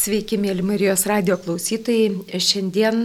Sveiki, 0.00 0.38
mėly 0.40 0.62
Marijos 0.64 1.02
radio 1.04 1.34
klausytojai. 1.36 2.38
Šiandien 2.40 3.02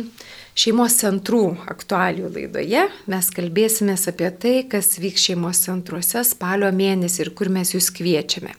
šeimos 0.55 0.93
centrų 1.01 1.41
aktualių 1.67 2.29
laidoje 2.31 2.85
mes 3.11 3.27
kalbėsime 3.35 3.97
apie 3.99 4.29
tai, 4.39 4.53
kas 4.71 4.93
vyks 5.03 5.25
šeimos 5.27 5.59
centruose 5.65 6.23
spalio 6.23 6.69
mėnesį 6.71 7.25
ir 7.25 7.31
kur 7.35 7.51
mes 7.51 7.73
jūs 7.73 7.89
kviečiame. 7.97 8.55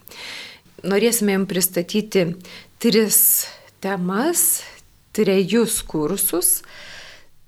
Norėsime 0.85 1.39
jums 1.39 1.49
pristatyti 1.49 2.27
tris 2.83 3.23
temas, 3.81 4.45
trejus 5.17 5.79
kursus 5.89 6.59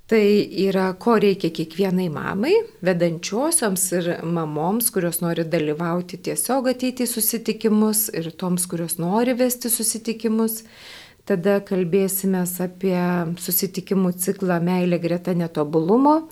Tai 0.08 0.24
yra, 0.64 0.86
ko 0.96 1.18
reikia 1.20 1.50
kiekvienai 1.52 2.06
mamai, 2.08 2.54
vedančiosioms 2.80 3.82
ir 3.98 4.06
mamoms, 4.24 4.86
kurios 4.94 5.18
nori 5.20 5.44
dalyvauti 5.44 6.16
tiesiog 6.24 6.70
ateiti 6.72 7.04
į 7.04 7.10
susitikimus 7.10 8.06
ir 8.16 8.30
toms, 8.40 8.64
kurios 8.70 8.96
nori 8.96 9.34
vesti 9.36 9.68
susitikimus. 9.68 10.62
Tada 11.28 11.58
kalbėsime 11.60 12.40
apie 12.64 12.96
susitikimų 13.36 14.14
ciklą 14.16 14.56
Meilė 14.64 14.96
greta 15.02 15.34
netobulumo 15.36 16.22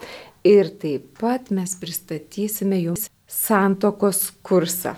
ir 0.41 0.73
taip 0.81 1.20
pat 1.20 1.53
mes 1.53 1.77
pristatysime 1.77 2.81
jums 2.81 3.11
santokos 3.29 4.31
kursą. 4.41 4.95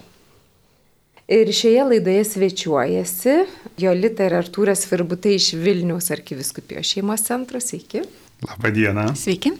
Ir 1.26 1.50
šioje 1.50 1.82
laidoje 1.90 2.22
svečiuojasi 2.30 3.36
Jolita 3.82 4.30
ir 4.30 4.38
Artūras 4.38 4.86
Virbutai 4.86 5.34
iš 5.36 5.50
Vilniaus 5.58 6.12
arkiviskupijos 6.14 6.94
šeimos 6.94 7.26
centro. 7.26 7.58
Sveiki. 7.58 8.06
Labą 8.46 8.70
dieną. 8.70 9.16
Sveiki. 9.16 9.50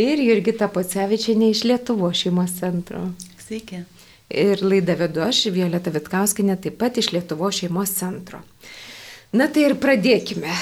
Ir 0.00 0.20
Jurgita 0.24 0.68
Pocevičianė 0.72 1.50
iš 1.52 1.64
Lietuvo 1.68 2.08
šeimos 2.16 2.54
centro. 2.56 3.02
Sveiki. 3.36 3.82
Ir 4.32 4.62
laidą 4.64 4.96
vedu 4.96 5.20
aš, 5.26 5.42
Violeta 5.52 5.92
Vitkauskinė, 5.92 6.56
taip 6.56 6.78
pat 6.80 6.96
iš 6.96 7.10
Lietuvo 7.12 7.50
šeimos 7.52 7.92
centro. 7.98 8.40
Na 9.32 9.46
tai 9.48 9.62
ir 9.64 9.72
pradėkime. 9.80 10.52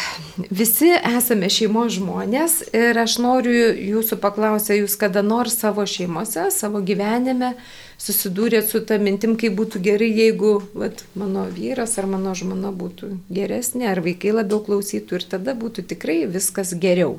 Visi 0.54 0.92
esame 0.94 1.48
šeimos 1.50 1.96
žmonės 1.96 2.52
ir 2.70 3.00
aš 3.02 3.16
noriu 3.18 3.72
jūsų 3.74 4.20
paklausę, 4.22 4.76
jūs 4.78 4.94
kada 5.00 5.24
nors 5.26 5.56
savo 5.58 5.82
šeimose, 5.90 6.44
savo 6.54 6.78
gyvenime 6.78 7.56
susidūrėt 7.98 8.70
su 8.70 8.78
tą 8.86 9.00
mintim, 9.02 9.34
kaip 9.40 9.56
būtų 9.58 9.82
gerai, 9.88 10.12
jeigu 10.14 10.52
vat, 10.78 11.02
mano 11.18 11.48
vyras 11.50 11.98
ar 11.98 12.06
mano 12.14 12.36
žmona 12.38 12.70
būtų 12.70 13.10
geresnė, 13.34 13.90
ar 13.90 14.04
vaikai 14.06 14.36
labiau 14.38 14.62
klausytų 14.62 15.18
ir 15.18 15.26
tada 15.34 15.58
būtų 15.58 15.88
tikrai 15.90 16.20
viskas 16.30 16.70
geriau. 16.78 17.18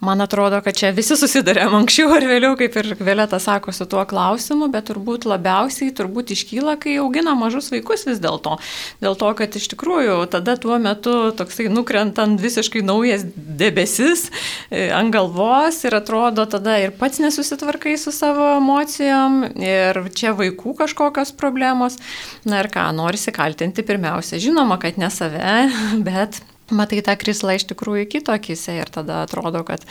Man 0.00 0.20
atrodo, 0.20 0.62
kad 0.64 0.76
čia 0.80 0.94
visi 0.96 1.12
susidarėm 1.12 1.74
anksčiau 1.76 2.14
ar 2.16 2.24
vėliau, 2.24 2.54
kaip 2.56 2.76
ir 2.80 2.86
Vėlėta 3.04 3.36
sako, 3.42 3.72
su 3.76 3.84
tuo 3.84 4.00
klausimu, 4.08 4.70
bet 4.72 4.86
turbūt 4.88 5.26
labiausiai 5.28 5.92
turbūt 5.96 6.32
iškyla, 6.32 6.78
kai 6.80 6.94
augina 7.02 7.34
mažus 7.36 7.68
vaikus 7.68 8.06
vis 8.08 8.22
dėlto. 8.22 8.56
Dėl 9.04 9.18
to, 9.20 9.32
kad 9.36 9.58
iš 9.60 9.68
tikrųjų 9.74 10.14
tada 10.32 10.56
tuo 10.60 10.78
metu 10.80 11.12
toksai 11.36 11.68
nukrentant 11.68 12.40
visiškai 12.40 12.80
naujas 12.80 13.26
debesis 13.36 14.30
e, 14.70 14.88
ant 14.88 15.12
galvos 15.12 15.82
ir 15.84 15.98
atrodo 15.98 16.46
tada 16.48 16.78
ir 16.80 16.96
pats 16.96 17.20
nesusitvarkai 17.20 17.98
su 18.00 18.14
savo 18.16 18.54
emocijom 18.56 19.42
ir 19.60 20.00
čia 20.16 20.32
vaikų 20.38 20.78
kažkokios 20.80 21.34
problemos. 21.36 22.00
Na 22.48 22.64
ir 22.64 22.72
ką, 22.72 22.88
norisi 22.96 23.36
kaltinti 23.36 23.84
pirmiausia, 23.84 24.40
žinoma, 24.40 24.80
kad 24.80 24.96
ne 24.96 25.12
save, 25.12 25.68
bet 26.08 26.40
matai 26.74 27.00
tą 27.06 27.16
krislą 27.20 27.56
iš 27.58 27.66
tikrųjų 27.70 28.06
kito 28.10 28.34
akise 28.34 28.76
ir 28.78 28.90
tada 28.92 29.22
atrodo, 29.24 29.62
kad, 29.66 29.84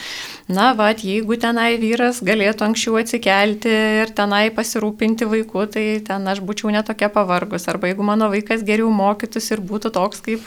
na, 0.47 0.71
va, 0.77 0.91
jeigu 0.93 1.37
tenai 1.41 1.73
vyras 1.81 2.21
galėtų 2.25 2.67
anksčiau 2.69 2.99
atsikelti 3.01 3.73
ir 4.03 4.13
tenai 4.17 4.47
pasirūpinti 4.55 5.27
vaiku, 5.29 5.65
tai 5.71 5.85
ten 6.05 6.27
aš 6.31 6.43
būčiau 6.45 6.73
netokia 6.73 7.11
pavargus. 7.13 7.67
Arba 7.71 7.91
jeigu 7.91 8.05
mano 8.05 8.29
vaikas 8.33 8.65
geriau 8.67 8.91
mokytųsi 8.93 9.55
ir 9.55 9.65
būtų 9.65 9.93
toks 9.95 10.23
kaip 10.25 10.45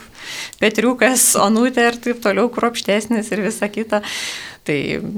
Petriukas, 0.63 1.33
Onutė 1.43 1.89
ir 1.91 1.99
taip 2.03 2.23
toliau 2.23 2.51
kruopštesnis 2.53 3.33
ir 3.35 3.45
visa 3.49 3.69
kita. 3.73 4.03
Tai 4.63 4.77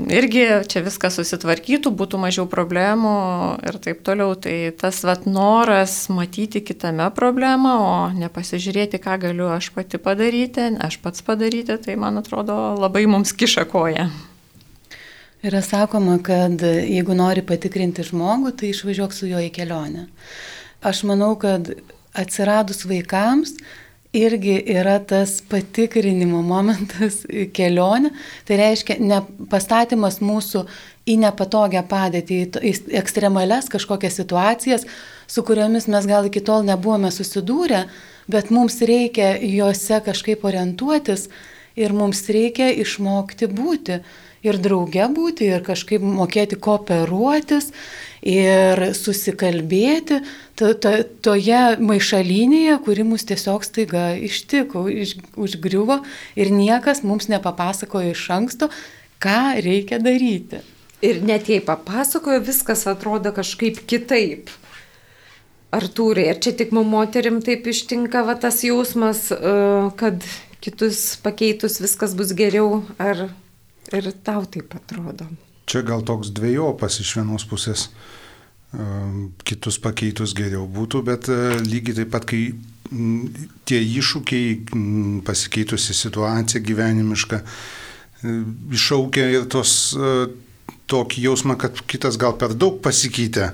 irgi 0.08 0.44
čia 0.72 0.80
viskas 0.80 1.18
susitvarkytų, 1.18 1.90
būtų 1.92 2.16
mažiau 2.22 2.46
problemų 2.48 3.16
ir 3.68 3.76
taip 3.84 4.00
toliau. 4.06 4.32
Tai 4.40 4.54
tas 4.80 5.02
vat, 5.04 5.26
noras 5.28 5.98
matyti 6.08 6.62
kitame 6.64 7.10
problemą, 7.12 7.74
o 7.84 7.96
nepasižiūrėti, 8.16 9.02
ką 9.04 9.18
galiu 9.26 9.50
aš 9.52 9.68
pati 9.76 10.00
padaryti, 10.00 10.70
aš 10.80 10.96
pats 11.04 11.26
padaryti, 11.26 11.76
tai 11.76 11.98
man 12.00 12.22
atrodo 12.22 12.56
labai 12.80 13.04
mums 13.04 13.36
kiša 13.36 13.66
koja. 13.68 14.08
Yra 15.44 15.60
sakoma, 15.60 16.16
kad 16.24 16.64
jeigu 16.64 17.12
nori 17.12 17.44
patikrinti 17.44 18.06
žmogų, 18.08 18.54
tai 18.56 18.72
išvažiuok 18.72 19.12
su 19.12 19.28
juo 19.28 19.44
į 19.44 19.52
kelionę. 19.52 20.06
Aš 20.80 21.02
manau, 21.04 21.34
kad 21.36 21.68
atsiradus 22.16 22.86
vaikams, 22.88 23.52
irgi 24.14 24.56
yra 24.76 24.98
tas 25.02 25.40
patikrinimo 25.50 26.40
momentas 26.46 27.22
kelionė, 27.56 28.12
tai 28.46 28.58
reiškia 28.60 28.98
ne 29.02 29.20
pastatymas 29.50 30.20
mūsų 30.24 30.64
į 31.10 31.18
nepatogią 31.20 31.84
padėtį, 31.88 32.40
į 32.64 32.74
ekstremales 33.00 33.68
kažkokias 33.72 34.20
situacijas, 34.20 34.86
su 35.26 35.44
kuriomis 35.44 35.88
mes 35.92 36.06
gal 36.08 36.28
iki 36.30 36.42
tol 36.44 36.64
nebuvome 36.66 37.10
susidūrę, 37.12 37.84
bet 38.30 38.52
mums 38.54 38.80
reikia 38.80 39.34
juose 39.42 40.00
kažkaip 40.04 40.46
orientuotis 40.48 41.28
ir 41.76 41.92
mums 41.92 42.22
reikia 42.30 42.70
išmokti 42.80 43.50
būti 43.50 44.00
ir 44.44 44.58
drauge 44.62 45.06
būti, 45.16 45.48
ir 45.56 45.64
kažkaip 45.64 46.04
mokėti 46.04 46.58
kooperuotis, 46.60 47.70
ir 48.24 48.80
susikalbėti 48.96 50.20
to, 50.56 50.72
to, 50.80 50.92
toje 51.24 51.62
maišalinėje, 51.84 52.78
kuri 52.86 53.04
mus 53.06 53.26
tiesiog 53.28 53.66
staiga 53.66 54.12
ištiko, 54.16 54.86
iš, 54.88 55.16
užgriuvo 55.36 56.00
ir 56.40 56.52
niekas 56.54 57.04
mums 57.04 57.28
nepapasakojo 57.32 58.14
iš 58.14 58.24
anksto, 58.32 58.70
ką 59.20 59.60
reikia 59.64 60.00
daryti. 60.02 60.62
Ir 61.04 61.20
net 61.24 61.50
jei 61.52 61.60
papasakojo, 61.60 62.40
viskas 62.46 62.86
atrodo 62.88 63.34
kažkaip 63.36 63.82
kitaip. 63.88 64.48
Artūrai, 65.74 66.28
ar 66.30 66.38
čia 66.40 66.54
tik 66.56 66.70
mum 66.72 66.86
moterim 66.94 67.40
taip 67.44 67.66
ištinka 67.68 68.22
va, 68.24 68.36
tas 68.40 68.62
jausmas, 68.64 69.26
e, 69.34 69.54
kad 70.00 70.22
kitus 70.64 71.18
pakeitus 71.20 71.80
viskas 71.82 72.14
bus 72.16 72.30
geriau, 72.36 72.84
ar 72.96 73.26
ir 73.92 74.12
tau 74.24 74.44
taip 74.46 74.76
atrodo? 74.78 75.28
Čia 75.68 75.82
gal 75.86 76.04
toks 76.04 76.32
dviejopas 76.36 77.00
iš 77.00 77.14
vienos 77.18 77.44
pusės. 77.48 77.88
Ehm, 78.74 79.30
kitus 79.46 79.78
pakeitus 79.78 80.34
geriau 80.36 80.66
būtų, 80.70 81.02
bet 81.06 81.28
e, 81.30 81.38
lygiai 81.62 82.00
taip 82.00 82.10
pat, 82.14 82.26
kai 82.28 82.54
tie 83.64 83.80
iššūkiai, 83.80 84.56
pasikeitusi 85.26 85.94
situacija 85.96 86.62
gyvenimiška, 86.62 87.40
e, 87.40 88.34
iššaukia 88.76 89.28
ir 89.32 89.46
tos, 89.50 89.94
e, 89.96 90.12
tokį 90.90 91.24
jausmą, 91.28 91.56
kad 91.60 91.80
kitas 91.90 92.18
gal 92.20 92.36
per 92.40 92.54
daug 92.54 92.80
pasikeitė. 92.84 93.52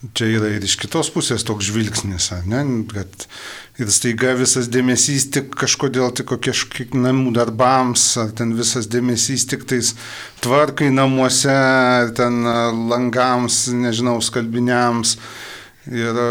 Čia 0.00 0.30
yra 0.38 0.48
ir 0.56 0.64
iš 0.64 0.78
kitos 0.80 1.10
pusės 1.12 1.42
toks 1.44 1.66
žvilgsnis, 1.68 2.30
ne, 2.48 2.62
kad 2.88 3.26
ir 3.76 3.90
staiga 3.92 4.32
visas 4.38 4.70
dėmesys 4.72 5.26
tik 5.34 5.50
kažkodėl 5.60 6.08
tik 6.16 6.32
kažkiek 6.40 6.96
namų 6.96 7.34
darbams, 7.36 8.06
ar 8.22 8.32
ten 8.32 8.54
visas 8.56 8.88
dėmesys 8.88 9.44
tik 9.52 9.68
tais 9.68 9.92
tvarkai 10.40 10.88
namuose, 10.94 11.52
ten 12.16 12.40
langams, 12.88 13.66
nežinau, 13.76 14.16
skalbiniams. 14.24 15.18
Ir 15.92 16.24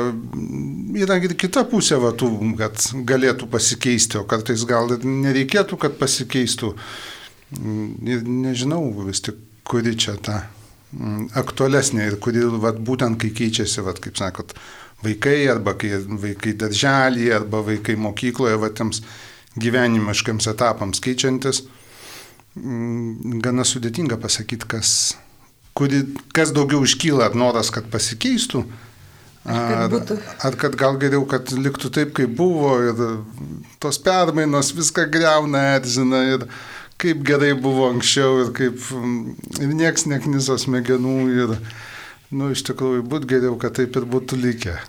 yra 1.05 1.21
ir 1.21 1.37
kita 1.37 1.67
pusė, 1.69 2.01
va, 2.01 2.09
tų, 2.17 2.33
kad 2.57 2.89
galėtų 3.05 3.53
pasikeisti, 3.53 4.17
o 4.17 4.25
kartais 4.25 4.65
gal 4.65 4.97
ir 4.97 5.05
nereikėtų, 5.05 5.77
kad 5.85 6.01
pasikeistų. 6.01 6.73
Ir 7.53 8.25
nežinau 8.25 8.87
vis 9.05 9.21
tik, 9.29 9.37
kuri 9.69 9.93
čia 9.93 10.17
ta 10.17 10.47
Mm, 10.49 10.58
aktualesnė 11.37 12.07
ir 12.09 12.17
kuri 12.21 12.45
vat, 12.61 12.79
būtent 12.81 13.19
kai 13.21 13.31
keičiasi, 13.35 13.83
vat, 13.85 14.01
kaip 14.01 14.17
sakot, 14.17 14.55
vaikai 15.05 15.47
arba 15.51 15.75
kai 15.79 15.99
vaikai 16.01 16.55
darželį 16.57 17.29
arba 17.35 17.61
vaikai 17.65 17.95
mokykloje, 17.99 18.57
vat, 18.61 18.77
tiems 18.79 19.03
gyvenimiškiams 19.59 20.49
etapams 20.49 21.01
keičiantis, 21.03 21.63
mm, 22.57 23.39
gana 23.45 23.65
sudėtinga 23.67 24.17
pasakyti, 24.21 24.69
kas, 24.69 24.93
kuri, 25.77 26.03
kas 26.33 26.53
daugiau 26.55 26.83
iškyla, 26.87 27.29
ar 27.29 27.37
noras, 27.37 27.73
kad 27.73 27.89
pasikeistų, 27.93 28.65
Ar 29.49 29.89
ar 30.43 30.55
kad 30.59 30.75
gal 30.77 30.97
geriau, 30.99 31.23
kad 31.25 31.47
liktų 31.55 31.89
taip, 31.95 32.11
kaip 32.13 32.33
buvo 32.37 32.73
ir 32.83 32.99
tos 33.81 33.97
permainos 34.03 34.73
viską 34.75 35.07
greuna, 35.09 35.61
erzina 35.79 36.19
ir, 36.35 36.43
kaip 36.99 37.23
gerai 37.25 37.53
buvo 37.55 37.87
anksčiau 37.93 38.43
ir 38.43 38.53
kaip 38.55 38.79
mm, 38.91 39.35
ir 39.63 39.73
nieks 39.79 40.07
nekniso 40.11 40.57
smegenų 40.59 41.17
ir, 41.31 41.57
nu, 42.35 42.51
iš 42.53 42.65
tikrųjų, 42.67 43.05
būtų 43.09 43.33
geriau, 43.35 43.59
kad 43.59 43.77
taip 43.79 43.95
ir 43.95 44.07
būtų 44.09 44.39
likę. 44.43 44.79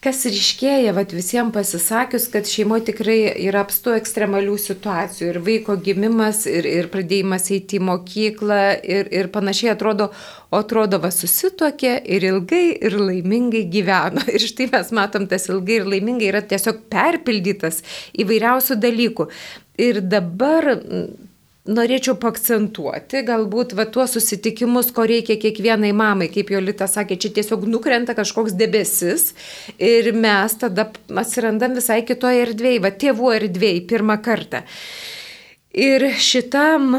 kas 0.00 0.22
ryškėja, 0.24 0.94
vat, 0.96 1.10
visiems 1.12 1.52
pasisakius, 1.52 2.26
kad 2.32 2.48
šeimoje 2.48 2.86
tikrai 2.86 3.18
yra 3.44 3.60
apstu 3.66 3.92
ekstremalių 3.92 4.54
situacijų 4.60 5.28
ir 5.28 5.38
vaiko 5.44 5.76
gimimas, 5.76 6.46
ir, 6.48 6.64
ir 6.68 6.88
pradėjimas 6.92 7.50
eiti 7.52 7.76
į 7.76 7.82
mokyklą, 7.84 8.60
ir, 8.80 9.10
ir 9.12 9.28
panašiai 9.32 9.74
atrodo, 9.74 10.08
o 10.48 10.60
atrodo, 10.60 11.00
va 11.04 11.12
susitokė 11.12 11.98
ir 12.16 12.24
ilgai 12.30 12.64
ir 12.80 12.96
laimingai 12.96 13.66
gyveno. 13.72 14.24
Ir 14.34 14.44
štai 14.48 14.70
mes 14.72 14.92
matom, 14.96 15.28
tas 15.28 15.48
ilgai 15.52 15.82
ir 15.82 15.88
laimingai 15.88 16.30
yra 16.32 16.40
tiesiog 16.44 16.80
perpildytas 16.92 17.84
įvairiausių 18.24 18.80
dalykų. 18.80 19.28
Ir 19.80 20.00
dabar 20.04 20.74
norėčiau 21.70 22.16
pakcentuoti, 22.20 23.22
galbūt 23.26 23.74
va 23.78 23.86
tuos 23.92 24.14
susitikimus, 24.16 24.90
ko 24.96 25.04
reikia 25.08 25.36
kiekvienai 25.40 25.92
mamai, 25.96 26.30
kaip 26.32 26.50
Jolita 26.54 26.88
sakė, 26.90 27.18
čia 27.20 27.32
tiesiog 27.36 27.66
nukrenta 27.68 28.16
kažkoks 28.18 28.56
debesis 28.58 29.30
ir 29.76 30.12
mes 30.16 30.56
tada 30.60 30.88
atsirandam 31.22 31.76
visai 31.78 32.00
kitoje 32.08 32.46
erdvėje, 32.48 32.82
va 32.84 32.92
tėvų 33.04 33.32
erdvėje 33.38 33.86
pirmą 33.92 34.18
kartą. 34.24 34.64
Ir 35.70 36.02
šitam 36.18 36.96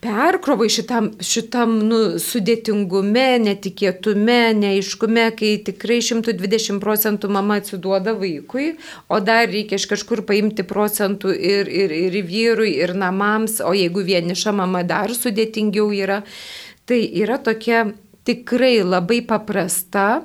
perkrovai, 0.00 0.70
šitam, 0.72 1.10
šitam 1.20 1.74
nu, 1.84 1.98
sudėtingume, 2.16 3.26
netikėtume, 3.44 4.54
neaiškume, 4.56 5.26
kai 5.36 5.50
tikrai 5.66 5.98
120 6.00 6.80
procentų 6.80 7.28
mama 7.36 7.58
atsiduoda 7.60 8.14
vaikui, 8.16 8.78
o 9.12 9.20
dar 9.20 9.52
reikia 9.52 9.76
iš 9.76 9.84
kažkur 9.92 10.24
paimti 10.24 10.64
procentų 10.64 11.36
ir, 11.36 11.68
ir, 11.68 11.92
ir 12.08 12.16
vyrui, 12.24 12.72
ir 12.80 12.94
namams, 12.96 13.60
o 13.60 13.76
jeigu 13.76 14.04
vieniša 14.08 14.56
mama 14.56 14.80
dar 14.88 15.12
sudėtingiau 15.12 15.92
yra, 15.92 16.22
tai 16.88 17.02
yra 17.04 17.36
tokia 17.36 17.90
tikrai 18.24 18.78
labai 18.80 19.20
paprasta 19.28 20.22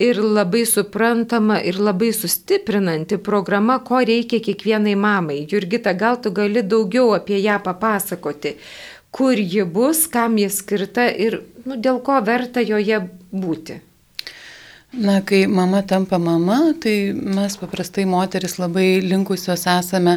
ir 0.00 0.20
labai 0.24 0.64
suprantama 0.66 1.58
ir 1.60 1.78
labai 1.78 2.12
sustiprinanti 2.16 3.18
programa, 3.22 3.78
ko 3.84 4.00
reikia 4.00 4.40
kiekvienai 4.40 4.96
mamai. 4.96 5.42
Jurgita, 5.50 5.92
gal 5.92 6.16
tu 6.22 6.32
gali 6.32 6.62
daugiau 6.62 7.12
apie 7.16 7.40
ją 7.44 7.58
papasakoti, 7.64 8.56
kur 9.12 9.36
ji 9.36 9.64
bus, 9.64 10.06
kam 10.08 10.38
ji 10.40 10.48
skirta 10.48 11.10
ir 11.10 11.42
nu, 11.66 11.76
dėl 11.76 12.00
ko 12.04 12.16
verta 12.24 12.64
joje 12.64 13.02
būti. 13.30 13.80
Na, 14.90 15.20
kai 15.22 15.44
mama 15.46 15.84
tampa 15.86 16.18
mama, 16.18 16.72
tai 16.82 17.12
mes 17.14 17.54
paprastai 17.60 18.08
moteris 18.10 18.56
labai 18.58 18.98
linkusios 19.04 19.68
esame 19.70 20.16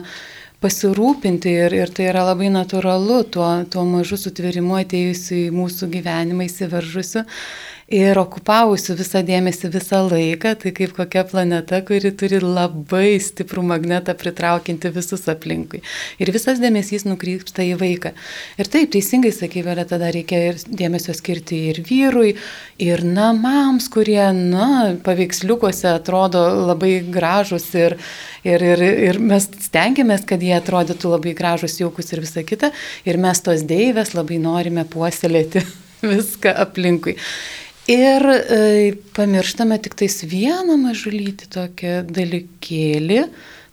pasirūpinti 0.63 1.51
ir, 1.65 1.75
ir 1.75 1.91
tai 1.93 2.07
yra 2.09 2.23
labai 2.31 2.47
natūralu 2.49 3.19
tuo, 3.35 3.49
tuo 3.69 3.83
mažu 3.85 4.17
sutvėrimu 4.17 4.79
atėjusiu 4.79 5.43
į 5.43 5.53
mūsų 5.53 5.91
gyvenimą 5.93 6.47
įsiveržusiu 6.47 7.25
ir 7.91 8.17
okupavusi 8.19 8.95
visą 8.97 9.21
dėmesį 9.25 9.69
visą 9.73 9.99
laiką, 10.07 10.53
tai 10.61 10.71
kaip 10.75 10.93
kokia 10.95 11.23
planeta, 11.27 11.81
kuri 11.85 12.13
turi 12.15 12.39
labai 12.41 13.17
stiprų 13.21 13.63
magnetą 13.67 14.15
pritraukinti 14.17 14.91
visus 14.93 15.27
aplinkui. 15.31 15.81
Ir 16.23 16.31
visas 16.35 16.61
dėmesys 16.63 17.05
nukrypsta 17.07 17.65
į 17.65 17.75
vaiką. 17.81 18.13
Ir 18.61 18.71
taip, 18.71 18.91
teisingai 18.95 19.33
sakai, 19.35 19.65
vėliau 19.65 19.87
tada 19.89 20.11
reikia 20.13 20.39
ir 20.51 20.61
dėmesio 20.67 21.15
skirti 21.17 21.59
ir 21.71 21.81
vyrui, 21.87 22.33
ir 22.81 23.03
namams, 23.03 23.89
kurie, 23.93 24.23
na, 24.37 24.95
paveiksliukuose 25.03 25.91
atrodo 25.91 26.43
labai 26.71 26.95
gražus 27.13 27.67
ir, 27.75 27.97
ir, 28.47 28.63
ir, 28.73 28.85
ir 29.09 29.19
mes 29.19 29.49
stengiamės, 29.67 30.25
kad 30.29 30.43
jie 30.43 30.55
atrodytų 30.57 31.13
labai 31.17 31.35
gražus, 31.37 31.79
jaukus 31.81 32.13
ir 32.13 32.23
visa 32.23 32.45
kita. 32.47 32.71
Ir 33.07 33.19
mes 33.21 33.43
tos 33.43 33.65
deivės 33.67 34.15
labai 34.15 34.39
norime 34.41 34.87
puoselėti 34.89 35.65
viską 36.13 36.55
aplinkui. 36.63 37.17
Ir 37.91 38.23
e, 38.31 38.93
pamirštame 39.15 39.75
tik 39.83 39.97
tais 39.99 40.21
vieną 40.23 40.77
mažulytį 40.79 41.49
tokią 41.51 41.95
dalykėlį, 42.07 43.23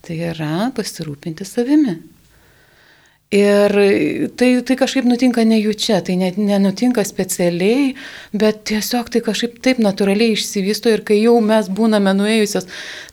tai 0.03 0.17
yra 0.33 0.71
pasirūpinti 0.75 1.47
savimi. 1.47 2.01
Ir 3.31 3.71
tai, 4.35 4.49
tai 4.67 4.75
kažkaip 4.75 5.07
nutinka 5.07 5.45
nejučia, 5.47 6.01
tai 6.03 6.17
net 6.19 6.35
nenutinka 6.35 7.05
specialiai, 7.07 7.93
bet 8.35 8.65
tiesiog 8.67 9.13
tai 9.15 9.23
kažkaip 9.23 9.61
taip 9.63 9.79
natūraliai 9.79 10.35
išsivysto 10.35 10.91
ir 10.91 11.05
kai 11.07 11.21
jau 11.21 11.37
mes 11.39 11.69
būname 11.71 12.11
nuėjusios 12.19 12.67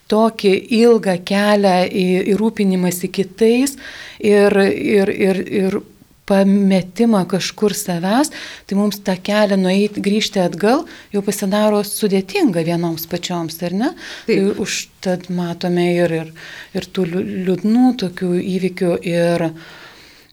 tokį 0.09 0.55
ilgą 0.79 1.19
kelią 1.21 1.75
į, 1.85 2.07
į 2.33 2.39
rūpinimąsi 2.41 3.11
kitais 3.13 3.77
ir, 4.17 4.57
ir, 4.65 5.13
ir, 5.13 5.43
ir 5.61 5.79
pametimą 6.27 7.23
kažkur 7.31 7.75
savęs, 7.77 8.31
tai 8.67 8.77
mums 8.79 8.99
tą 9.05 9.15
kelią 9.23 9.57
nueiti, 9.61 10.03
grįžti 10.03 10.41
atgal 10.43 10.83
jau 11.13 11.23
pasidaro 11.25 11.79
sudėtinga 11.87 12.65
vienoms 12.67 13.07
pačioms, 13.09 13.59
ar 13.63 13.75
ne? 13.77 13.91
Taip. 14.27 14.33
Tai 14.33 14.65
užtad 14.65 15.29
matome 15.33 15.87
ir, 15.95 16.15
ir, 16.21 16.33
ir 16.75 16.89
tų 16.91 17.07
liūdnų 17.13 17.93
tokių 18.03 18.33
įvykių 18.57 18.91
ir, 19.07 19.47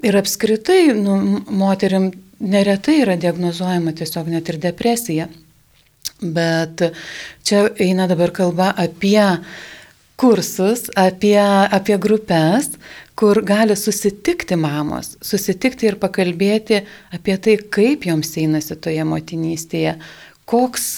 ir 0.04 0.20
apskritai 0.20 0.82
nu, 0.98 1.18
moteriam 1.54 2.10
neretai 2.44 3.00
yra 3.04 3.16
diagnozuojama 3.20 3.94
tiesiog 3.96 4.28
net 4.34 4.50
ir 4.50 4.60
depresija. 4.62 5.28
Bet 6.24 6.82
čia 7.44 7.66
eina 7.82 8.06
dabar 8.10 8.32
kalba 8.34 8.70
apie 8.78 9.20
kursus, 10.20 10.88
apie, 10.98 11.38
apie 11.40 11.96
grupės, 12.00 12.74
kur 13.18 13.40
gali 13.46 13.76
susitikti 13.78 14.58
mamos, 14.58 15.14
susitikti 15.22 15.90
ir 15.90 15.98
pakalbėti 16.02 16.82
apie 17.14 17.38
tai, 17.38 17.58
kaip 17.76 18.06
joms 18.08 18.34
einasi 18.40 18.78
toje 18.82 19.04
motinystėje, 19.06 19.98
koks, 20.44 20.88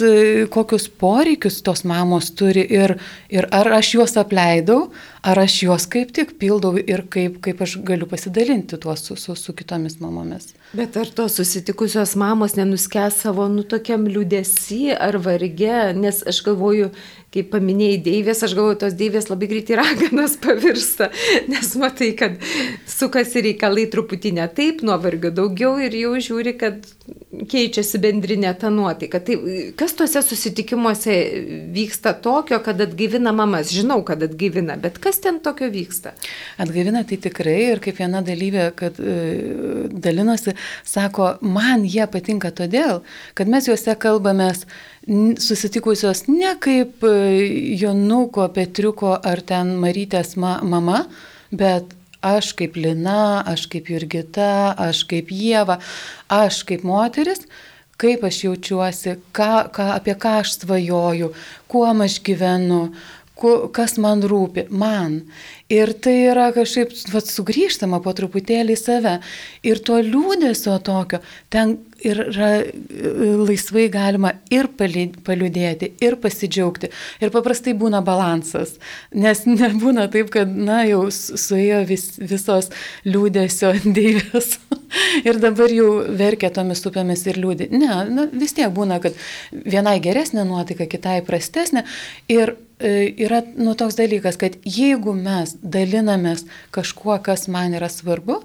kokius 0.51 0.89
poreikius 0.99 1.61
tos 1.63 1.85
mamos 1.87 2.33
turi 2.35 2.65
ir, 2.67 2.97
ir 3.31 3.47
ar 3.55 3.71
aš 3.79 3.93
juos 3.95 4.17
apleidau, 4.19 4.89
ar 5.23 5.39
aš 5.43 5.61
juos 5.63 5.87
kaip 5.91 6.11
tik 6.17 6.35
pildau 6.41 6.75
ir 6.81 7.05
kaip, 7.13 7.39
kaip 7.45 7.63
aš 7.63 7.77
galiu 7.87 8.09
pasidalinti 8.11 8.79
tuos 8.83 9.05
su, 9.07 9.17
su, 9.21 9.37
su 9.39 9.55
kitomis 9.57 10.01
mamomis. 10.03 10.51
Bet 10.77 10.99
ar 10.99 11.13
tos 11.15 11.39
susitikusios 11.39 12.17
mamos 12.19 12.57
nenuskęs 12.59 13.23
savo, 13.23 13.47
nu, 13.53 13.63
tokiam 13.63 14.09
liūdėsi 14.11 14.97
ar 14.99 15.21
varge, 15.23 15.79
nes 15.95 16.25
aš 16.27 16.43
galvoju, 16.49 16.91
kai 17.37 17.45
paminėjai 17.53 18.01
deivės, 18.07 18.43
aš 18.47 18.57
galvoju, 18.57 18.81
tos 18.85 18.97
deivės 18.97 19.29
labai 19.31 19.51
greitai 19.51 19.79
raganas 19.81 20.39
pavirsta, 20.45 21.11
nes 21.51 21.75
matai, 21.81 22.13
kad 22.19 22.41
sukasi 22.89 23.45
reikalai 23.51 23.87
truputį 23.93 24.37
ne 24.39 24.49
taip, 24.57 24.83
nuovargio 24.87 25.33
daugiau 25.35 25.77
ir 25.83 25.97
jau 26.01 26.15
žiūri, 26.29 26.57
kad 26.61 26.89
keičiasi 27.37 28.01
bendrinė 28.01 28.53
ta 28.59 28.71
nuotaika. 28.73 29.21
Tai 29.25 29.37
kas 29.79 29.95
tuose 29.99 30.23
susitikimuose 30.25 31.17
vyksta 31.75 32.15
tokio, 32.25 32.59
kad 32.65 32.81
atgyvina 32.83 33.35
mamas? 33.37 33.71
Žinau, 33.75 34.01
kad 34.07 34.25
atgyvina, 34.25 34.79
bet 34.81 34.99
kas 35.03 35.21
ten 35.23 35.41
tokio 35.45 35.69
vyksta? 35.73 36.15
Atgyvina 36.63 37.05
tai 37.09 37.21
tikrai 37.23 37.59
ir 37.75 37.83
kaip 37.85 38.01
viena 38.01 38.23
dalyvė, 38.27 38.67
kad 38.79 38.99
e, 39.01 39.17
dalinosi, 39.93 40.57
sako, 40.87 41.35
man 41.45 41.85
jie 41.87 42.07
patinka 42.11 42.53
todėl, 42.57 43.03
kad 43.37 43.53
mes 43.53 43.69
juose 43.69 43.97
kalbamės 44.01 44.65
susitikusios 45.39 46.25
ne 46.29 46.57
kaip 46.61 47.05
e, 47.07 47.13
Jonuko, 47.79 48.49
Petriuko 48.55 49.15
ar 49.23 49.43
ten 49.47 49.77
Marytės 49.79 50.35
ma 50.41 50.59
mama, 50.67 51.05
bet 51.55 51.95
aš 52.27 52.53
kaip 52.59 52.77
Lina, 52.77 53.45
aš 53.47 53.69
kaip 53.71 53.91
Jurgita, 53.93 54.75
aš 54.75 55.05
kaip 55.07 55.31
Jėva, 55.31 55.79
aš 56.33 56.65
kaip 56.67 56.83
moteris, 56.87 57.47
kaip 58.01 58.25
aš 58.27 58.43
jaučiuosi, 58.49 59.19
ką, 59.37 59.69
ką, 59.75 59.93
apie 59.95 60.17
ką 60.19 60.41
aš 60.43 60.59
svajoju, 60.61 61.31
kuo 61.71 61.87
aš 61.87 62.19
gyvenu, 62.27 62.83
ku, 63.39 63.55
kas 63.73 63.97
man 64.03 64.25
rūpi, 64.27 64.67
man. 64.71 65.23
Ir 65.73 65.91
tai 65.99 66.15
yra 66.31 66.53
kažkaip 66.55 66.93
vat, 67.11 67.27
sugrįžtama 67.27 67.99
po 68.05 68.13
truputėlį 68.15 68.77
į 68.77 68.79
save. 68.79 69.15
Ir 69.67 69.81
to 69.83 69.99
liūdėsio 69.99 70.77
tokio, 70.87 71.19
ten 71.51 71.75
yra 72.07 72.51
laisvai 73.47 73.87
galima 73.91 74.33
ir 74.53 74.69
paliūdėti, 74.79 75.91
ir 76.05 76.19
pasidžiaugti. 76.23 76.91
Ir 77.19 77.33
paprastai 77.35 77.75
būna 77.79 78.03
balansas, 78.07 78.77
nes 79.11 79.43
nebūna 79.59 80.07
taip, 80.13 80.31
kad, 80.35 80.51
na, 80.51 80.85
jau 80.87 81.07
suėjo 81.11 81.83
vis, 81.89 82.09
visos 82.21 82.71
liūdėsio 83.09 83.75
dėvės 83.99 84.55
ir 85.27 85.41
dabar 85.43 85.73
jau 85.73 85.89
verkia 86.19 86.51
tomis 86.55 86.85
upėmis 86.87 87.27
ir 87.27 87.41
liūdė. 87.43 87.71
Ne, 87.75 87.91
na, 88.13 88.29
vis 88.33 88.55
tiek 88.57 88.71
būna, 88.75 89.01
kad 89.03 89.17
vienai 89.53 89.99
geresnė 90.05 90.47
nuotaika, 90.49 90.89
kitai 90.91 91.19
prastesnė. 91.27 91.85
Ir 92.33 92.55
e, 92.79 93.09
yra 93.27 93.43
nu, 93.57 93.75
toks 93.79 93.99
dalykas, 93.99 94.39
kad 94.41 94.59
jeigu 94.63 95.17
mes 95.17 95.56
dalinamės 95.63 96.47
kažkuo, 96.75 97.17
kas 97.25 97.47
man 97.53 97.77
yra 97.79 97.89
svarbu, 97.93 98.41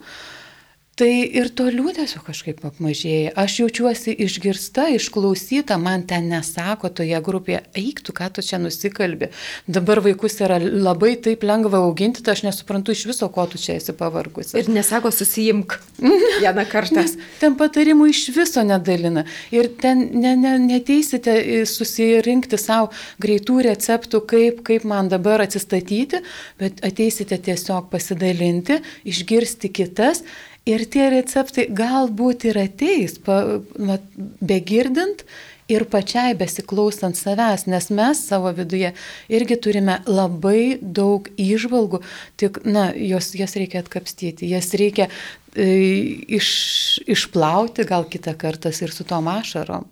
Tai 1.00 1.08
ir 1.08 1.48
to 1.56 1.70
liūdėsio 1.72 2.20
kažkaip 2.26 2.60
apmažėja. 2.68 3.30
Aš 3.40 3.62
jaučiuosi 3.62 4.12
išgirsta, 4.26 4.90
išklausyta, 4.98 5.78
man 5.80 6.04
ten 6.08 6.28
nesako 6.28 6.90
toje 6.92 7.16
grupėje, 7.24 7.62
eik 7.80 8.02
tu, 8.04 8.12
ką 8.12 8.28
tu 8.36 8.44
čia 8.44 8.60
nusikalbi. 8.60 9.30
Dabar 9.72 10.02
vaikus 10.04 10.36
yra 10.44 10.58
labai 10.60 11.14
taip 11.24 11.46
lengva 11.48 11.80
auginti, 11.86 12.20
tai 12.26 12.36
aš 12.36 12.44
nesuprantu 12.50 12.92
iš 12.92 13.06
viso, 13.08 13.30
ko 13.32 13.48
tu 13.48 13.62
čia 13.62 13.78
esi 13.80 13.96
pavargusi. 13.96 14.58
Ir 14.60 14.68
nesako 14.76 15.14
susijimk 15.16 15.78
vieną 16.44 16.68
kartą. 16.70 17.00
Nes 17.00 17.16
ten 17.40 17.56
patarimų 17.56 18.12
iš 18.12 18.26
viso 18.36 18.68
nedalina. 18.68 19.24
Ir 19.56 19.72
ten 19.80 20.04
ne, 20.20 20.36
ne, 20.36 20.58
neteisite 20.68 21.40
susirinkti 21.72 22.60
savo 22.60 22.92
greitų 23.24 23.62
receptų, 23.72 24.26
kaip, 24.28 24.62
kaip 24.68 24.84
man 24.92 25.08
dabar 25.08 25.48
atsistatyti, 25.48 26.20
bet 26.60 26.84
ateisite 26.84 27.40
tiesiog 27.48 27.88
pasidalinti, 27.96 28.82
išgirsti 29.08 29.72
kitas 29.72 30.26
Ir 30.70 30.84
tie 30.94 31.08
receptai 31.10 31.66
galbūt 31.74 32.46
ir 32.52 32.60
ateis, 32.62 33.16
pa, 33.18 33.40
va, 33.82 33.96
begirdint 34.46 35.24
ir 35.72 35.88
pačiai 35.90 36.36
besiklausant 36.38 37.18
savęs, 37.18 37.66
nes 37.72 37.88
mes 37.90 38.22
savo 38.28 38.52
viduje 38.54 38.92
irgi 39.34 39.58
turime 39.58 39.98
labai 40.06 40.78
daug 40.82 41.32
išvalgų, 41.40 42.02
tik, 42.38 42.62
na, 42.68 42.92
jos, 42.94 43.32
jas 43.40 43.58
reikia 43.58 43.82
atkapstyti, 43.82 44.52
jas 44.52 44.70
reikia 44.78 45.08
e, 45.56 45.66
iš, 46.38 46.52
išplauti 47.10 47.88
gal 47.90 48.06
kitą 48.12 48.36
kartą 48.38 48.70
ir 48.70 48.94
su 48.94 49.08
tom 49.08 49.32
ašarom. 49.32 49.90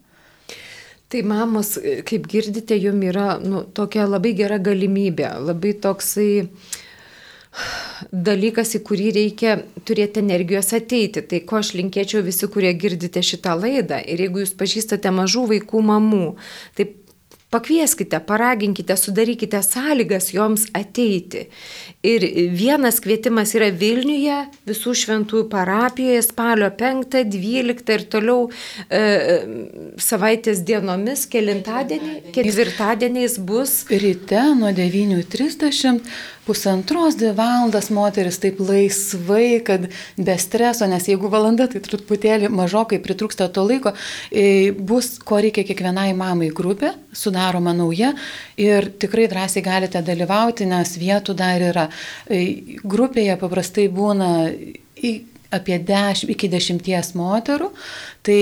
Tai 1.09 1.23
mamos, 1.25 1.79
kaip 2.05 2.27
girdite, 2.29 2.77
jum 2.77 2.99
yra 3.01 3.39
nu, 3.41 3.63
tokia 3.73 4.05
labai 4.05 4.35
gera 4.38 4.59
galimybė, 4.61 5.31
labai 5.49 5.73
toksai 5.81 6.43
dalykas, 8.11 8.73
į 8.77 8.83
kurį 8.87 9.09
reikia 9.17 9.57
turėti 9.85 10.23
energijos 10.23 10.73
ateiti. 10.77 11.21
Tai 11.21 11.41
ko 11.49 11.59
aš 11.61 11.73
linkėčiau 11.77 12.23
visi, 12.25 12.49
kurie 12.51 12.71
girdite 12.73 13.23
šitą 13.25 13.57
laidą 13.59 14.01
ir 14.05 14.25
jeigu 14.25 14.43
jūs 14.43 14.55
pažįstate 14.57 15.13
mažų 15.13 15.45
vaikų 15.53 15.83
mamų, 15.91 16.25
tai 16.77 16.89
Pakvieskite, 17.49 18.19
paraginkite, 18.19 18.93
sudarykite 18.97 19.63
sąlygas 19.65 20.27
joms 20.33 20.67
ateiti. 20.77 21.47
Ir 22.05 22.21
vienas 22.53 22.99
kvietimas 23.01 23.55
yra 23.57 23.71
Vilniuje, 23.73 24.35
visų 24.69 24.93
šventųjų 25.01 25.47
parapijoje, 25.49 26.21
spalio 26.27 26.69
5, 26.77 27.17
12 27.33 27.95
ir 27.95 28.05
toliau 28.13 28.43
e, 28.85 29.01
savaitės 29.97 30.61
dienomis, 30.61 31.25
kelintadienį, 31.33 32.13
ketvirtadieniais 32.37 33.39
bus. 33.41 33.79
Ryte 33.89 34.45
nuo 34.59 34.69
9.30 34.69 36.05
pusantros 36.50 37.18
dvi 37.20 37.29
valandas 37.38 37.91
moteris 37.94 38.39
taip 38.41 38.58
laisvai, 38.63 39.60
kad 39.65 39.86
be 40.18 40.36
streso, 40.41 40.88
nes 40.89 41.06
jeigu 41.12 41.29
valanda, 41.29 41.68
tai 41.70 41.82
truputėlį 41.86 42.50
mažokai 42.50 42.98
pritrūksta 43.03 43.51
to 43.53 43.68
laiko, 43.70 43.94
e, 44.34 44.72
bus, 44.74 45.12
ko 45.22 45.38
reikia 45.46 45.63
kiekvienai 45.68 46.10
mamai 46.18 46.50
grupė, 46.56 46.96
sudaroma 47.13 47.75
nauja 47.77 48.15
ir 48.58 48.89
tikrai 49.01 49.29
drąsiai 49.29 49.65
galite 49.65 50.01
dalyvauti, 50.06 50.65
nes 50.70 50.98
vietų 50.98 51.38
dar 51.38 51.70
yra. 51.70 51.88
E, 52.25 52.79
grupėje 52.82 53.38
paprastai 53.38 53.86
būna 53.94 54.32
apie 55.53 55.79
10, 55.86 56.29
iki 56.34 56.50
10 56.50 57.15
moterų, 57.18 57.70
tai 58.25 58.41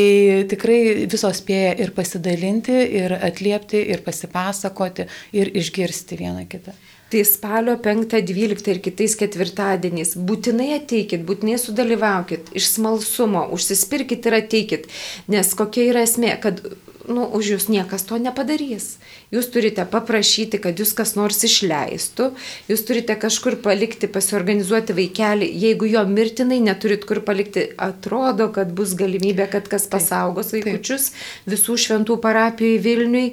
tikrai 0.52 1.08
visos 1.12 1.44
spėja 1.44 1.76
ir 1.84 1.92
pasidalinti, 1.96 2.76
ir 3.04 3.20
atliepti, 3.20 3.84
ir 3.92 4.04
pasipasakoti, 4.08 5.08
ir 5.36 5.52
išgirsti 5.60 6.24
vieną 6.24 6.48
kitą. 6.52 6.76
Tai 7.08 7.22
spalio 7.24 7.78
5-12 7.80 8.74
ir 8.74 8.82
kitais 8.84 9.14
ketvirtadieniais. 9.20 10.18
Būtinai 10.28 10.74
ateikit, 10.76 11.24
būtinai 11.28 11.56
sudalyvaukit, 11.62 12.52
iš 12.58 12.74
smalsumo, 12.74 13.46
užsispirkit 13.56 14.28
ir 14.28 14.36
ateikit, 14.42 14.90
nes 15.32 15.54
kokia 15.56 15.86
yra 15.94 16.04
esmė, 16.04 16.34
kad 16.44 16.60
nu, 17.08 17.24
už 17.24 17.54
jūs 17.54 17.68
niekas 17.72 18.04
to 18.08 18.18
nepadarys. 18.20 18.98
Jūs 19.32 19.50
turite 19.52 19.86
paprašyti, 19.90 20.60
kad 20.64 20.80
jūs 20.80 20.92
kas 20.98 21.16
nors 21.20 21.40
išleistų, 21.48 22.30
jūs 22.68 22.84
turite 22.88 23.16
kažkur 23.20 23.58
palikti, 23.64 24.10
pasiorganizuoti 24.12 24.96
vaikelį, 24.98 25.48
jeigu 25.64 25.88
jo 25.94 26.04
mirtinai 26.10 26.60
neturit 26.64 27.08
kur 27.08 27.24
palikti, 27.28 27.70
atrodo, 27.80 28.50
kad 28.56 28.74
bus 28.76 28.98
galimybė, 29.00 29.48
kad 29.56 29.72
kas 29.72 29.88
pasaugos 29.92 30.52
vaikučius. 30.56 31.14
Visų 31.48 31.80
šventų 31.88 32.20
parapijų 32.24 32.84
Vilniui. 32.84 33.32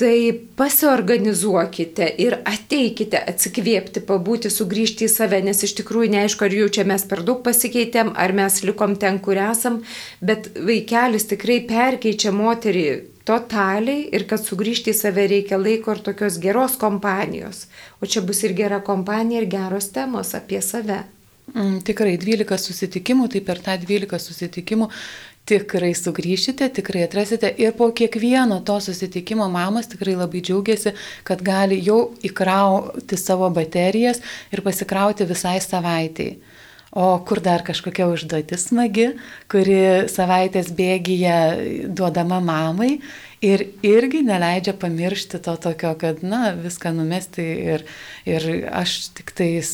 Tai 0.00 0.32
pasiorganizuokite 0.56 2.06
ir 2.24 2.38
ateikite 2.48 3.18
atsikvėpti, 3.20 4.00
pabūti, 4.08 4.48
sugrįžti 4.48 5.04
į 5.04 5.10
save, 5.12 5.42
nes 5.44 5.60
iš 5.66 5.74
tikrųjų 5.82 6.14
neaišku, 6.14 6.46
ar 6.46 6.56
jau 6.56 6.68
čia 6.72 6.86
mes 6.88 7.04
per 7.10 7.20
daug 7.26 7.42
pasikeitėm, 7.44 8.14
ar 8.16 8.32
mes 8.32 8.62
likom 8.64 8.96
ten, 9.02 9.18
kur 9.20 9.36
esam, 9.36 9.82
bet 10.24 10.48
vaikelis 10.56 11.28
tikrai 11.28 11.58
perkeičia 11.68 12.32
moterį 12.32 12.86
totaliai 13.28 14.08
ir 14.16 14.24
kad 14.30 14.40
sugrįžti 14.40 14.94
į 14.94 14.98
save 15.02 15.28
reikia 15.34 15.60
laiko 15.60 15.92
ir 15.92 16.00
tokios 16.08 16.40
geros 16.40 16.80
kompanijos. 16.80 17.66
O 18.00 18.08
čia 18.08 18.24
bus 18.24 18.40
ir 18.48 18.56
gera 18.56 18.80
kompanija, 18.80 19.44
ir 19.44 19.52
geros 19.52 19.92
temos 19.92 20.32
apie 20.38 20.64
save. 20.64 21.02
Mm, 21.50 21.80
tikrai 21.82 22.14
12 22.20 22.62
susitikimų, 22.62 23.26
tai 23.32 23.40
per 23.42 23.58
tą 23.62 23.74
12 23.82 24.22
susitikimų 24.22 24.86
tikrai 25.48 25.94
sugrįšite, 25.98 26.68
tikrai 26.76 27.04
atrasite 27.06 27.50
ir 27.58 27.72
po 27.78 27.90
kiekvieno 27.96 28.60
to 28.66 28.78
susitikimo 28.80 29.48
mamos 29.50 29.90
tikrai 29.90 30.14
labai 30.18 30.42
džiaugiasi, 30.46 30.94
kad 31.26 31.42
gali 31.42 31.80
jau 31.84 32.12
įkrauti 32.26 33.18
savo 33.18 33.50
baterijas 33.54 34.22
ir 34.52 34.62
pasikrauti 34.66 35.26
visai 35.28 35.58
savaitėjai. 35.64 36.38
O 36.90 37.20
kur 37.22 37.38
dar 37.38 37.62
kažkokia 37.62 38.08
užduotis 38.10 38.64
smagi, 38.66 39.12
kuri 39.50 40.08
savaitės 40.10 40.72
bėgyje 40.74 41.36
duodama 41.94 42.40
mamai 42.42 42.96
ir 43.46 43.62
irgi 43.86 44.24
neleidžia 44.26 44.74
pamiršti 44.74 45.38
to 45.38 45.54
tokio, 45.54 45.92
kad, 46.00 46.24
na, 46.26 46.50
viską 46.58 46.90
numesti 46.96 47.46
ir, 47.76 47.84
ir 48.26 48.48
aš 48.74 49.12
tik 49.14 49.30
tais 49.38 49.70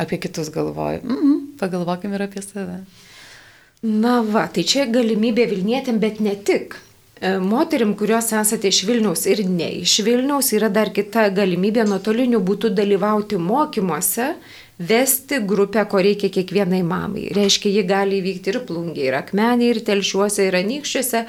apie 0.00 0.16
kitus 0.16 0.48
galvoju. 0.54 1.04
Mm 1.04 1.18
-mm, 1.20 1.42
pagalvokim 1.60 2.16
ir 2.16 2.24
apie 2.24 2.42
save. 2.42 2.80
Na 3.86 4.18
va, 4.26 4.48
tai 4.50 4.64
čia 4.66 4.88
galimybė 4.90 5.44
Vilnietėm, 5.46 6.00
bet 6.02 6.18
ne 6.18 6.32
tik. 6.34 6.74
E, 7.20 7.36
moterim, 7.38 7.92
kurios 7.94 8.32
esate 8.34 8.72
iš 8.72 8.80
Vilniaus 8.88 9.22
ir 9.30 9.44
ne 9.46 9.68
iš 9.84 10.00
Vilniaus, 10.02 10.50
yra 10.58 10.66
dar 10.74 10.90
kita 10.96 11.28
galimybė 11.36 11.84
nuotoliniu 11.86 12.40
būtų 12.42 12.72
dalyvauti 12.74 13.38
mokymuose, 13.38 14.32
vesti 14.78 15.40
grupę, 15.40 15.86
ko 15.88 16.00
reikia 16.04 16.28
kiekvienai 16.28 16.82
mamai. 16.84 17.30
Reiškia, 17.34 17.70
ji 17.72 17.84
gali 17.88 18.18
įvykti 18.20 18.52
ir 18.52 18.58
plungiai, 18.68 19.06
ir 19.08 19.16
akmeniai, 19.16 19.70
ir 19.72 19.80
telšiuose, 19.86 20.44
ir 20.44 20.58
anykščiuose, 20.58 21.22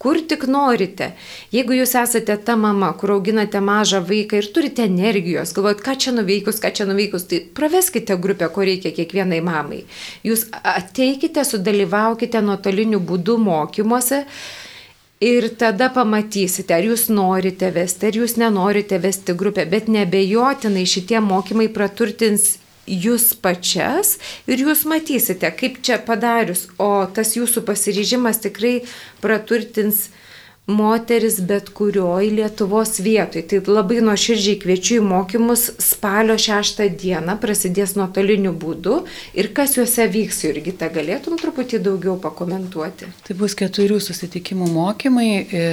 kur 0.00 0.20
tik 0.28 0.46
norite. 0.48 1.10
Jeigu 1.52 1.76
jūs 1.76 1.92
esate 2.00 2.38
ta 2.46 2.56
mama, 2.56 2.94
kur 2.96 3.14
auginate 3.18 3.60
mažą 3.60 4.00
vaiką 4.08 4.40
ir 4.40 4.48
turite 4.56 4.88
energijos, 4.88 5.52
galvojat, 5.56 5.84
ką 5.84 5.96
čia 6.00 6.16
nuveikus, 6.16 6.60
ką 6.64 6.72
čia 6.80 6.88
nuveikus, 6.88 7.28
tai 7.28 7.42
praveskite 7.44 8.16
grupę, 8.16 8.48
ko 8.48 8.64
reikia 8.64 8.94
kiekvienai 8.96 9.42
mamai. 9.44 9.84
Jūs 10.24 10.48
ateikite, 10.64 11.44
sudalyvaukite 11.44 12.40
nuotoliniu 12.40 13.04
būdu 13.04 13.36
mokymuose. 13.44 14.24
Ir 15.24 15.46
tada 15.56 15.88
pamatysite, 15.94 16.74
ar 16.74 16.84
jūs 16.84 17.06
norite 17.12 17.68
vesti, 17.72 18.08
ar 18.08 18.16
jūs 18.18 18.34
nenorite 18.40 18.98
vesti 19.00 19.32
grupę, 19.32 19.64
bet 19.70 19.86
nebejotinai 19.88 20.82
šitie 20.88 21.20
mokymai 21.24 21.70
praturtins 21.72 22.58
jūs 22.86 23.32
pačias 23.40 24.18
ir 24.50 24.64
jūs 24.64 24.84
matysite, 24.88 25.50
kaip 25.56 25.80
čia 25.84 25.98
padarius, 26.04 26.66
o 26.78 27.06
tas 27.14 27.34
jūsų 27.36 27.64
pasiryžimas 27.68 28.42
tikrai 28.44 28.76
praturtins 29.24 30.08
moteris 30.66 31.40
bet 31.40 31.68
kurioj 31.68 32.30
Lietuvos 32.30 32.98
vietoj. 33.04 33.42
Tai 33.48 33.60
labai 33.68 34.00
nuoširdžiai 34.04 34.56
kviečiu 34.62 35.02
į 35.02 35.04
mokymus 35.04 35.66
spalio 35.82 36.38
6 36.40 36.80
dieną, 37.00 37.36
prasidės 37.40 37.92
nuotoliniu 37.98 38.54
būdu 38.56 39.02
ir 39.36 39.50
kas 39.56 39.76
juose 39.76 40.06
vyks, 40.08 40.40
irgi 40.48 40.72
tą 40.80 40.88
galėtum 40.94 41.36
truputį 41.40 41.82
daugiau 41.84 42.16
pakomentuoti. 42.20 43.10
Tai 43.28 43.36
bus 43.36 43.56
keturių 43.60 43.98
susitikimų 44.00 44.70
mokymai 44.72 45.28
e, 45.36 45.66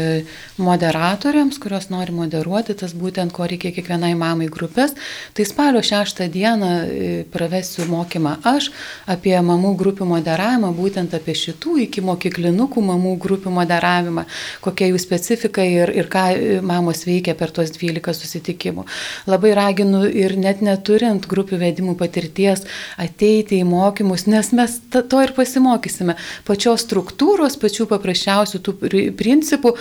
moderatoriams, 0.59 1.61
kurios 1.63 1.87
nori 1.93 2.11
moderuoti, 2.15 2.75
tas 2.75 2.91
būtent 2.91 3.31
ko 3.31 3.47
reikia 3.47 3.71
kiekvienai 3.71 4.11
mamai 4.19 4.49
grupės. 4.51 4.97
Tai 5.31 5.47
spalio 5.47 5.79
6 5.87 6.27
dieną 6.35 6.73
e, 6.83 7.13
pravesiu 7.31 7.87
mokymą 7.87 8.41
aš 8.43 8.73
apie 9.07 9.37
mamų 9.39 9.71
grupių 9.79 10.11
moderavimą, 10.11 10.75
būtent 10.75 11.15
apie 11.15 11.37
šitų 11.45 11.79
iki 11.87 12.03
mokyklinukų 12.03 12.85
mamų 12.91 13.15
grupių 13.23 13.55
moderavimą, 13.55 14.27
kokie 14.59 14.80
kokia 14.81 14.89
jų 14.89 14.99
specifika 15.01 15.63
ir, 15.63 15.91
ir 15.93 16.07
ką 16.09 16.23
e, 16.33 16.61
mamos 16.65 17.05
veikia 17.05 17.35
per 17.37 17.51
tuos 17.53 17.69
12 17.75 18.15
susitikimų. 18.17 18.85
Labai 19.29 19.53
raginu 19.53 20.07
ir 20.09 20.33
net 20.37 20.61
neturint 20.65 21.27
grupių 21.29 21.59
vedimų 21.61 21.95
patirties 21.99 22.65
ateiti 22.97 23.61
į 23.61 23.67
mokymus, 23.69 24.25
nes 24.27 24.51
mes 24.57 24.79
to 24.91 25.21
ir 25.21 25.35
pasimokysime. 25.37 26.17
Pačios 26.47 26.87
struktūros, 26.87 27.59
pačių 27.61 27.87
paprasčiausių 27.91 28.61
tų 28.65 28.77
principų 29.19 29.75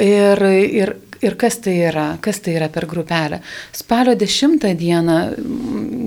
ir, 0.00 0.46
ir 0.48 0.96
ir 1.22 1.36
kas 1.38 1.58
tai 1.62 1.76
yra, 1.86 2.06
kas 2.22 2.40
tai 2.42 2.56
yra 2.58 2.68
per 2.72 2.86
grupelę. 2.90 3.38
Spalio 3.72 4.14
10 4.18 4.74
dieną 4.78 5.18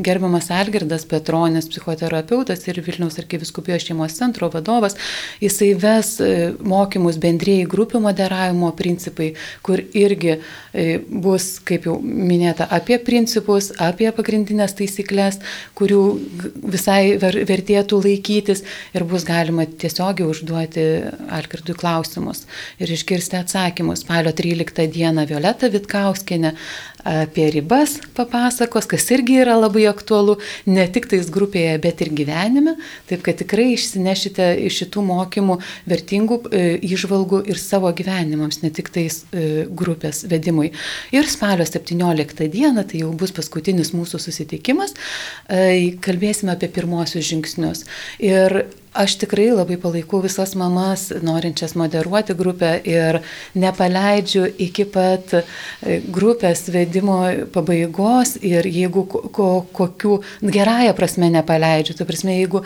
gerbiamas 0.03 0.49
Algirdas 0.51 1.05
Petronis, 1.07 1.69
psichoterapeutas 1.71 2.65
ir 2.67 2.81
Vilniaus 2.83 3.15
arkiviskupijos 3.21 3.85
šeimos 3.87 4.17
centro 4.19 4.49
vadovas, 4.51 4.97
jisai 5.41 5.71
ves 5.79 6.17
e, 6.19 6.31
mokymus 6.59 7.19
bendrėjai 7.23 7.69
grupių 7.71 8.01
moderavimo 8.03 8.73
principai, 8.75 9.31
kur 9.65 9.79
irgi 9.95 10.35
e, 10.35 10.99
bus, 11.09 11.61
kaip 11.65 11.87
jau 11.87 11.95
minėta, 12.03 12.67
apie 12.67 12.99
principus, 12.99 13.71
apie 13.79 14.11
pagrindinės 14.15 14.75
taisyklės, 14.75 15.39
kurių 15.79 16.03
visai 16.75 17.15
vertėtų 17.21 18.01
laikytis 18.03 18.65
ir 18.95 19.07
bus 19.07 19.23
galima 19.27 19.63
tiesiogiai 19.65 20.27
užduoti 20.27 20.85
Algirdui 21.31 21.77
klausimus 21.79 22.43
ir 22.83 22.91
išgirsti 22.91 23.39
atsakymus. 23.39 24.03
Spalio 24.03 24.35
13 24.35 24.91
dieną 24.91 25.04
Violeta 25.29 25.69
Vitkauskinė 25.69 26.55
apie 27.05 27.45
ribas 27.53 27.99
papasakos, 28.17 28.87
kas 28.89 29.05
irgi 29.13 29.37
yra 29.43 29.53
labai 29.59 29.85
aktualu 29.91 30.39
ne 30.65 30.87
tik 30.89 31.05
tais 31.11 31.27
grupėje, 31.29 31.75
bet 31.83 32.01
ir 32.01 32.09
gyvenime. 32.17 32.73
Taip 33.09 33.21
kad 33.25 33.37
tikrai 33.37 33.67
išsinešite 33.75 34.47
iš 34.65 34.79
šitų 34.81 35.03
mokymų 35.05 35.59
vertingų 35.91 36.39
e, 36.49 36.63
išvalgų 36.89 37.43
ir 37.51 37.61
savo 37.61 37.91
gyvenimams, 37.95 38.63
ne 38.63 38.71
tik 38.73 38.89
tais 38.95 39.21
e, 39.29 39.67
grupės 39.69 40.23
vedimui. 40.31 40.71
Ir 41.13 41.29
spalio 41.29 41.67
17 41.69 42.49
dieną, 42.55 42.87
tai 42.89 43.03
jau 43.03 43.11
bus 43.13 43.35
paskutinis 43.35 43.93
mūsų 43.93 44.21
susitikimas, 44.25 44.97
e, 45.45 45.93
kalbėsime 46.01 46.55
apie 46.55 46.71
pirmosius 46.73 47.29
žingsnius. 47.29 47.85
Ir 48.23 48.63
Aš 48.95 49.17
tikrai 49.19 49.49
labai 49.51 49.75
palaikau 49.75 50.21
visas 50.23 50.53
mamas, 50.55 51.09
norinčias 51.19 51.73
moderuoti 51.75 52.31
grupę 52.37 52.69
ir 52.87 53.17
nepaleidžiu 53.59 54.45
iki 54.65 54.85
pat 54.87 55.33
e, 55.35 55.97
grupės 56.15 56.61
vedimo 56.71 57.17
pabaigos 57.51 58.37
ir 58.39 58.63
jeigu 58.71 59.03
ko, 59.35 59.49
kokių, 59.75 60.13
gerąją 60.55 60.93
prasme 60.95 61.27
nepaleidžiu, 61.33 61.97
tai 61.99 62.07
prasme, 62.07 62.37
jeigu 62.37 62.61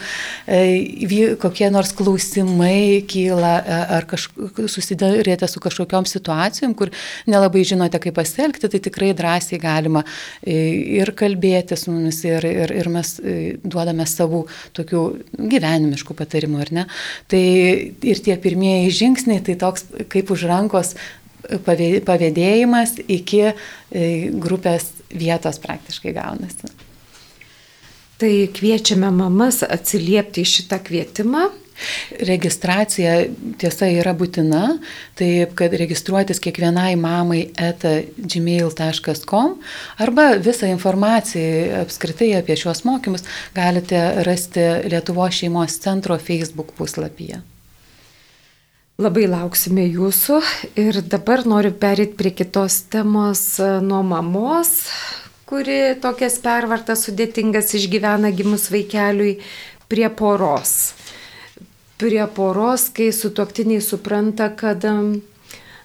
e, 0.45 1.31
kokie 1.41 1.71
nors 1.73 1.95
klausimai 1.97 3.01
kyla 3.09 3.55
e, 3.57 3.79
ar 3.97 4.07
susidarėte 4.69 5.49
su 5.49 5.63
kažkokiam 5.65 6.05
situacijom, 6.05 6.77
kur 6.77 6.93
nelabai 7.25 7.65
žinote, 7.65 7.97
kaip 8.05 8.19
pasielgti, 8.21 8.69
tai 8.69 8.83
tikrai 8.85 9.15
drąsiai 9.17 9.61
galima 9.65 10.05
e, 10.45 10.59
ir 10.99 11.15
kalbėti 11.17 11.73
su 11.73 11.89
mumis 11.95 12.21
ir, 12.29 12.45
ir, 12.45 12.77
ir 12.83 12.93
mes 12.93 13.15
duodame 13.65 14.05
savų 14.05 14.45
tokių 14.77 15.05
gyvenimiškų 15.57 16.18
patarimų, 16.19 16.59
ar 16.65 16.73
ne? 16.75 16.85
Tai 17.31 17.41
ir 18.11 18.21
tie 18.25 18.35
pirmieji 18.41 18.91
žingsniai, 18.99 19.43
tai 19.45 19.55
toks 19.59 19.87
kaip 20.11 20.33
už 20.35 20.45
rankos 20.49 20.93
pavėdėjimas 21.65 22.99
iki 23.07 23.41
e, 23.47 23.53
grupės 24.35 24.91
vietos 25.09 25.57
praktiškai 25.63 26.13
gaunasi. 26.13 26.69
Tai 28.19 28.31
kviečiame 28.51 29.09
mamas 29.15 29.61
atsiliepti 29.63 30.43
į 30.43 30.51
šitą 30.57 30.81
kvietimą 30.83 31.47
Registracija 32.29 33.13
tiesa 33.61 33.89
yra 33.91 34.13
būtina, 34.17 34.63
taip 35.19 35.53
kad 35.59 35.73
registruotis 35.79 36.41
kiekvienai 36.43 36.95
mamai 36.99 37.43
eta 37.57 37.99
gmail.com 38.17 39.55
arba 40.05 40.31
visą 40.41 40.69
informaciją 40.71 41.83
apskritai 41.83 42.33
apie 42.39 42.57
šios 42.59 42.83
mokymus 42.87 43.25
galite 43.55 44.01
rasti 44.27 44.65
Lietuvo 44.89 45.29
šeimos 45.31 45.79
centro 45.83 46.17
Facebook 46.19 46.73
puslapyje. 46.77 47.41
Labai 48.99 49.29
lauksime 49.31 49.85
jūsų 49.87 50.41
ir 50.81 50.97
dabar 51.07 51.45
noriu 51.47 51.71
perėti 51.71 52.17
prie 52.19 52.33
kitos 52.35 52.81
temos 52.91 53.43
nuo 53.85 54.01
mamos, 54.03 54.73
kuri 55.47 55.95
tokias 56.03 56.35
pervartas 56.43 57.05
sudėtingas 57.07 57.71
išgyvena 57.79 58.33
gimus 58.35 58.67
vaikeliui, 58.73 59.37
prie 59.89 60.09
poros 60.11 60.73
prie 61.99 62.23
poros, 62.35 62.87
kai 62.95 63.11
sutoktiniai 63.11 63.81
supranta, 63.83 64.49
kad 64.55 64.85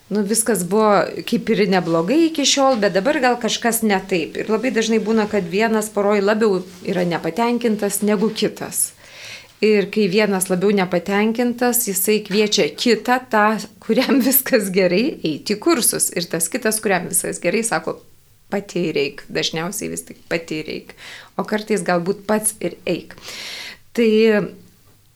nu, 0.09 0.23
viskas 0.23 0.65
buvo 0.69 1.03
kaip 1.27 1.51
ir 1.51 1.65
neblogai 1.71 2.21
iki 2.29 2.47
šiol, 2.47 2.79
bet 2.83 2.95
dabar 2.95 3.19
gal 3.25 3.39
kažkas 3.43 3.83
ne 3.83 3.99
taip. 4.11 4.39
Ir 4.39 4.53
labai 4.53 4.71
dažnai 4.75 5.01
būna, 5.03 5.27
kad 5.31 5.49
vienas 5.51 5.91
poroj 5.95 6.23
labiau 6.23 6.63
yra 6.87 7.07
nepatenkintas 7.09 8.03
negu 8.07 8.31
kitas. 8.31 8.93
Ir 9.65 9.89
kai 9.91 10.07
vienas 10.13 10.51
labiau 10.53 10.75
nepatenkintas, 10.77 11.87
jisai 11.89 12.19
kviečia 12.27 12.69
kitą, 12.77 13.19
tą, 13.33 13.47
kuriam 13.83 14.21
viskas 14.29 14.71
gerai, 14.75 15.07
eiti 15.25 15.59
kursus. 15.59 16.11
Ir 16.15 16.29
tas 16.31 16.51
kitas, 16.53 16.83
kuriam 16.85 17.09
viskas 17.11 17.41
gerai, 17.43 17.65
sako, 17.67 17.99
pati 18.53 18.91
reik. 18.95 19.25
Dažniausiai 19.33 19.91
vis 19.91 20.05
tik 20.07 20.21
pati 20.31 20.61
reik. 20.67 20.95
O 21.41 21.47
kartais 21.49 21.83
galbūt 21.87 22.27
pats 22.29 22.55
ir 22.63 22.77
eik. 22.87 23.17
Tai 23.97 24.11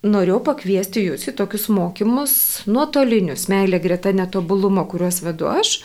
norėjau 0.07 0.39
pakviesti 0.45 1.03
jūs 1.09 1.27
į 1.31 1.35
tokius 1.39 1.67
mokymus 1.75 2.33
nuotolinius, 2.71 3.49
meilė 3.51 3.81
greta 3.83 4.13
netobulumo, 4.15 4.87
kuriuos 4.91 5.23
vedu 5.25 5.51
aš. 5.51 5.79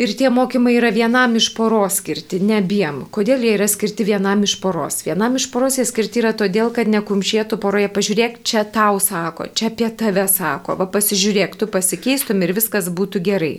Ir 0.00 0.14
tie 0.16 0.30
mokymai 0.32 0.72
yra 0.78 0.88
vienam 0.90 1.34
iš 1.36 1.50
poros 1.54 1.98
skirti, 2.00 2.38
ne 2.40 2.56
abiem. 2.62 3.02
Kodėl 3.12 3.42
jie 3.44 3.52
yra 3.58 3.66
skirti 3.68 4.06
vienam 4.08 4.40
iš 4.46 4.54
poros? 4.62 5.02
Vienam 5.04 5.36
iš 5.36 5.50
poros 5.52 5.76
jie 5.78 5.84
skirti 5.86 6.22
yra 6.22 6.32
todėl, 6.32 6.70
kad 6.74 6.88
nekumšėtų 6.88 7.58
poroje, 7.60 7.90
pažiūrėk, 7.92 8.40
čia 8.46 8.64
tau 8.64 8.96
sako, 9.02 9.50
čia 9.52 9.68
apie 9.68 9.90
tave 9.92 10.24
sako, 10.32 10.78
va 10.80 10.88
pasižiūrėk, 10.88 11.58
tu 11.60 11.68
pasikeistum 11.68 12.40
ir 12.42 12.54
viskas 12.56 12.88
būtų 12.88 13.22
gerai. 13.28 13.54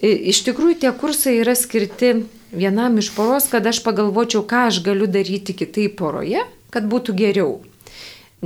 Iš 0.00 0.42
tikrųjų, 0.48 0.80
tie 0.86 0.96
kursai 0.96 1.36
yra 1.42 1.54
skirti 1.56 2.14
vienam 2.56 2.96
iš 3.00 3.12
poros, 3.12 3.50
kad 3.52 3.68
aš 3.68 3.84
pagalvočiau, 3.84 4.40
ką 4.48 4.66
aš 4.72 4.80
galiu 4.88 5.08
daryti 5.08 5.52
kitaip 5.56 6.00
poroje, 6.00 6.48
kad 6.72 6.88
būtų 6.88 7.12
geriau 7.16 7.58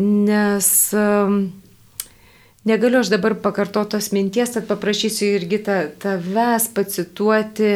nes 0.01 0.69
negaliu 2.65 3.01
aš 3.01 3.11
dabar 3.13 3.37
pakartotos 3.43 4.11
minties, 4.17 4.55
tad 4.55 4.69
paprašysiu 4.69 5.35
irgi 5.39 5.63
tavęs 6.03 6.69
pacituoti 6.77 7.75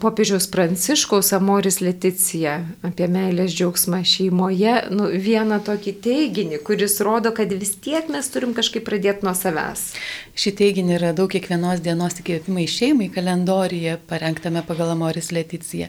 popiežiaus 0.00 0.44
Pranciškaus 0.52 1.32
Amoris 1.32 1.78
Leticija 1.80 2.58
apie 2.84 3.06
meilės 3.08 3.54
džiaugsmą 3.56 4.02
šeimoje, 4.04 4.74
nu, 4.92 5.06
vieną 5.08 5.56
tokį 5.64 5.94
teiginį, 6.04 6.58
kuris 6.66 6.98
rodo, 7.06 7.32
kad 7.32 7.52
vis 7.56 7.72
tiek 7.80 8.10
mes 8.12 8.28
turim 8.28 8.52
kažkaip 8.56 8.84
pradėti 8.84 9.24
nuo 9.24 9.32
savęs. 9.38 9.86
Šį 10.36 10.52
teiginį 10.58 10.98
radau 11.00 11.24
kiekvienos 11.32 11.80
dienos 11.80 12.18
įkvėpimai 12.20 12.66
šeimai 12.68 13.08
kalendorijoje 13.14 13.96
parengtame 14.10 14.60
pagal 14.68 14.92
Amoris 14.92 15.32
Leticiją 15.32 15.88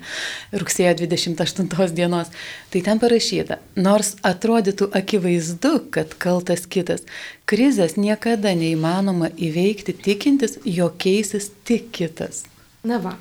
rugsėjo 0.55 0.95
28 1.03 1.91
dienos. 1.99 2.31
Tai 2.71 2.85
ten 2.87 3.03
parašyta, 3.03 3.59
nors 3.75 4.15
atrodytų 4.23 4.87
akivaizdu, 4.95 5.75
kad 5.91 6.15
kaltas 6.15 6.63
kitas, 6.63 7.03
krizės 7.43 7.99
niekada 7.99 8.55
neįmanoma 8.55 9.33
įveikti 9.35 9.99
tikintis, 9.99 10.61
jog 10.63 10.95
keisis 10.95 11.51
tik 11.67 11.91
kitas. 11.91 12.45
Na 12.85 12.99
va, 13.01 13.15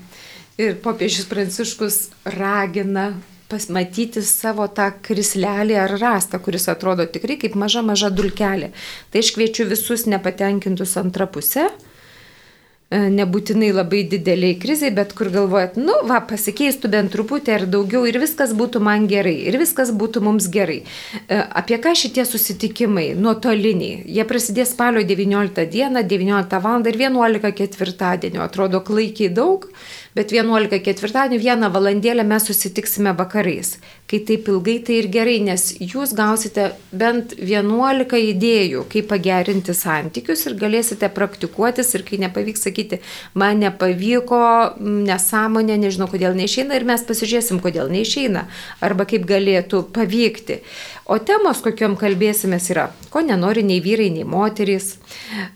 Ir 0.54 0.76
popiežius 0.78 1.26
Pranciškus 1.26 1.96
ragina 2.30 3.08
pasmatyti 3.50 4.20
savo 4.22 4.68
tą 4.70 4.86
krislelį 5.02 5.74
ar 5.82 5.96
rastą, 5.98 6.38
kuris 6.42 6.68
atrodo 6.70 7.08
tikrai 7.10 7.36
kaip 7.42 7.56
maža 7.58 7.82
maža 7.82 8.12
dulkelė. 8.14 8.70
Tai 9.10 9.24
aš 9.24 9.32
kviečiu 9.34 9.66
visus 9.66 10.06
nepatenkintus 10.06 10.94
antrą 11.00 11.26
pusę, 11.26 11.64
e, 11.66 13.00
nebūtinai 13.16 13.72
labai 13.74 14.04
dideliai 14.12 14.54
kriziai, 14.62 14.92
bet 14.94 15.16
kur 15.18 15.32
galvojat, 15.34 15.74
nu, 15.74 15.96
va, 16.06 16.20
pasikeistų 16.22 16.92
bent 16.92 17.10
truputį 17.16 17.56
ar 17.56 17.66
daugiau 17.74 18.06
ir 18.06 18.20
viskas 18.22 18.54
būtų 18.54 18.78
man 18.78 19.08
gerai, 19.10 19.34
ir 19.50 19.58
viskas 19.58 19.90
būtų 19.90 20.22
mums 20.22 20.46
gerai. 20.54 20.84
E, 21.26 21.42
apie 21.42 21.80
ką 21.82 21.96
šitie 21.98 22.22
susitikimai, 22.30 23.10
nuotoliniai, 23.18 24.04
jie 24.06 24.22
prasidės 24.30 24.70
spalio 24.78 25.02
19 25.02 25.66
dieną, 25.74 26.06
19 26.14 26.62
val. 26.62 26.86
ir 26.86 27.02
11 27.02 27.52
ketvirtadienio, 27.58 28.46
atrodo 28.46 28.80
klaikiai 28.86 29.34
daug, 29.34 29.66
bet 30.14 30.32
11 30.34 30.78
ketvirtadienį 30.84 31.40
vieną 31.42 31.70
valandėlę 31.74 32.24
mes 32.26 32.46
susitiksime 32.46 33.14
vakarais. 33.18 33.74
Kai 34.10 34.20
taip 34.28 34.48
ilgai, 34.52 34.76
tai 34.86 34.98
ir 35.00 35.08
gerai, 35.12 35.38
nes 35.42 35.64
jūs 35.80 36.14
gausite 36.16 36.68
bent 36.94 37.34
11 37.38 38.14
idėjų, 38.30 38.84
kaip 38.92 39.08
pagerinti 39.10 39.74
santykius 39.74 40.46
ir 40.46 40.56
galėsite 40.60 41.10
praktikuotis 41.14 41.94
ir 41.96 42.06
kai 42.06 42.20
nepavyks 42.22 42.66
sakyti, 42.68 43.00
man 43.34 43.62
nepavyko, 43.64 44.42
nesąmonė, 44.78 45.80
nežinau, 45.86 46.08
kodėl 46.12 46.36
neišeina 46.38 46.78
ir 46.78 46.86
mes 46.86 47.06
pasižiūrėsim, 47.08 47.62
kodėl 47.64 47.90
neišeina 47.92 48.46
arba 48.84 49.08
kaip 49.10 49.26
galėtų 49.28 49.82
pavykti. 49.94 50.60
O 51.04 51.18
temos, 51.20 51.58
kokiam 51.60 51.98
kalbėsime, 52.00 52.56
yra, 52.72 52.86
ko 53.12 53.20
nenori 53.20 53.60
nei 53.66 53.82
vyrai, 53.84 54.06
nei 54.14 54.24
moterys, 54.24 54.94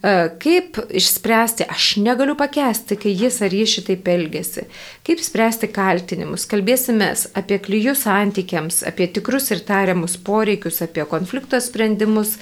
e, 0.05 0.11
kaip 0.43 0.77
išspręsti, 0.93 1.65
aš 1.73 1.87
negaliu 2.05 2.35
pakesti, 2.37 2.99
kai 3.01 3.15
jis 3.17 3.41
ar 3.47 3.57
jis 3.57 3.79
šitaip 3.79 4.11
elgesi, 4.13 4.67
kaip 5.09 5.23
spręsti 5.25 5.71
kaltinimus, 5.73 6.45
kalbėsime 6.51 7.15
apie 7.41 7.57
klyjus 7.65 8.05
santykiams, 8.05 8.83
apie 8.93 9.09
tikrus 9.09 9.49
ir 9.55 9.65
tariamus 9.65 10.19
poreikius, 10.21 10.83
apie 10.85 11.09
konflikto 11.09 11.57
sprendimus, 11.65 12.37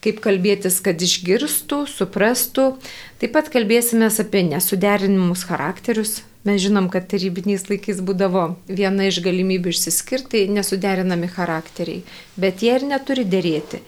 kaip 0.00 0.24
kalbėtis, 0.24 0.80
kad 0.80 0.96
išgirstų, 1.02 1.84
suprastų. 1.92 2.70
Taip 3.16 3.32
pat 3.32 3.46
kalbėsime 3.48 4.10
apie 4.12 4.42
nesuderinimus 4.44 5.46
charakterius. 5.48 6.18
Mes 6.46 6.60
žinom, 6.62 6.90
kad 6.92 7.08
tarybiniais 7.10 7.64
laikais 7.66 8.02
būdavo 8.06 8.42
viena 8.68 9.08
iš 9.08 9.22
galimybių 9.24 9.72
išsiskirti 9.72 10.44
nesuderinami 10.52 11.26
charakteriai, 11.32 12.04
bet 12.36 12.62
jie 12.62 12.76
ir 12.76 12.84
neturi 12.86 13.24
dėrėti. 13.26 13.80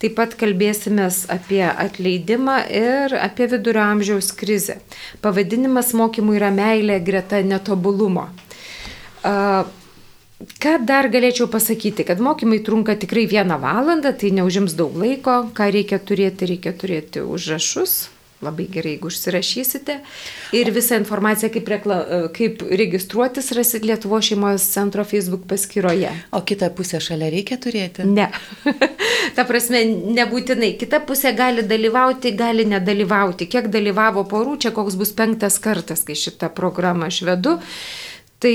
Taip 0.00 0.14
pat 0.16 0.38
kalbėsime 0.38 1.10
apie 1.34 1.60
atleidimą 1.66 2.56
ir 2.70 3.18
apie 3.18 3.50
vidurio 3.52 3.82
amžiaus 3.84 4.30
krizę. 4.38 4.78
Pavadinimas 5.20 5.92
mokymų 5.92 6.38
yra 6.38 6.54
meilė 6.54 7.02
greta 7.04 7.42
netobulumo. 7.42 8.30
Ką 10.62 10.78
dar 10.86 11.10
galėčiau 11.12 11.50
pasakyti, 11.52 12.04
kad 12.06 12.20
mokymai 12.22 12.62
trunka 12.64 12.94
tikrai 12.94 13.26
vieną 13.28 13.58
valandą, 13.60 14.14
tai 14.16 14.32
neužims 14.36 14.78
daug 14.78 14.94
laiko, 14.96 15.40
ką 15.56 15.72
reikia 15.74 15.98
turėti, 15.98 16.54
reikia 16.54 16.76
turėti 16.76 17.24
užrašus, 17.24 18.04
labai 18.44 18.66
gerai, 18.72 18.92
jeigu 18.96 19.08
užsirašysite. 19.08 19.96
Ir 20.56 20.70
visą 20.74 20.98
informaciją, 21.00 21.50
kaip, 21.54 21.68
rekla, 21.72 21.98
kaip 22.36 22.62
registruotis, 22.80 23.52
rasit 23.56 23.86
Lietuvo 23.88 24.20
šeimos 24.22 24.66
centro 24.74 25.04
Facebook 25.08 25.46
paskyroje. 25.48 26.10
O 26.36 26.42
kitą 26.46 26.68
pusę 26.76 27.00
šalia 27.00 27.30
reikia 27.32 27.56
turėti? 27.62 28.04
Ne. 28.08 28.28
Ta 29.36 29.46
prasme, 29.48 29.82
nebūtinai. 30.18 30.74
Kita 30.80 31.00
pusė 31.08 31.32
gali 31.36 31.64
dalyvauti, 31.66 32.34
gali 32.36 32.66
nedalyvauti. 32.68 33.48
Kiek 33.52 33.70
dalyvavo 33.72 34.26
porų, 34.28 34.58
čia 34.66 34.74
koks 34.76 34.98
bus 35.00 35.14
penktas 35.16 35.56
kartas, 35.62 36.04
kai 36.06 36.18
šitą 36.18 36.52
programą 36.54 37.08
aš 37.10 37.22
vedu. 37.28 37.56
Tai 38.42 38.54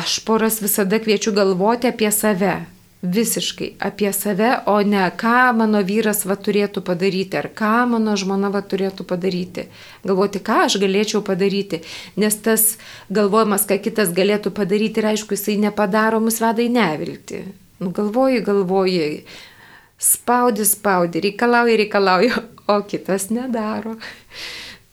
aš 0.00 0.18
poras 0.26 0.58
visada 0.58 0.98
kviečiu 0.98 1.32
galvoti 1.36 1.86
apie 1.90 2.10
save. 2.10 2.58
Visiškai 3.02 3.70
apie 3.80 4.12
save, 4.12 4.50
o 4.68 4.74
ne 4.84 5.06
ką 5.16 5.54
mano 5.56 5.80
vyras 5.80 6.26
va 6.28 6.34
turėtų 6.36 6.82
padaryti, 6.84 7.38
ar 7.40 7.46
ką 7.56 7.86
mano 7.94 8.12
žmona 8.20 8.50
va 8.52 8.60
turėtų 8.60 9.06
padaryti. 9.08 9.64
Galvoti, 10.04 10.42
ką 10.44 10.66
aš 10.66 10.76
galėčiau 10.82 11.22
padaryti. 11.24 11.80
Nes 12.20 12.36
tas 12.44 12.74
galvojimas, 13.08 13.64
ką 13.64 13.78
kitas 13.80 14.12
galėtų 14.12 14.52
padaryti, 14.52 15.00
ir 15.00 15.14
aišku, 15.14 15.32
jisai 15.32 15.56
nepadaro, 15.62 16.20
mus 16.20 16.42
veda 16.44 16.60
į 16.60 16.68
nevilti. 16.76 17.40
Nu, 17.80 17.88
galvoji, 17.96 18.42
galvoji, 18.44 19.08
spaudi, 19.96 20.68
spaudi, 20.68 21.24
reikalauji, 21.24 21.80
reikalauji, 21.80 22.34
o 22.68 22.82
kitas 22.84 23.30
nedaro. 23.32 23.96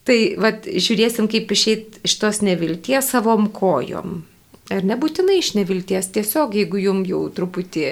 Tai 0.08 0.18
vat, 0.40 0.64
žiūrėsim, 0.64 1.28
kaip 1.28 1.52
išeiti 1.52 2.08
iš 2.08 2.16
tos 2.24 2.40
nevilties 2.40 3.12
savom 3.12 3.52
kojom. 3.52 4.22
Ir 4.74 4.84
nebūtinai 4.84 5.38
iš 5.40 5.54
nevilties, 5.56 6.10
tiesiog 6.12 6.58
jeigu 6.58 6.82
jum 6.82 7.06
jau 7.08 7.22
truputį 7.32 7.92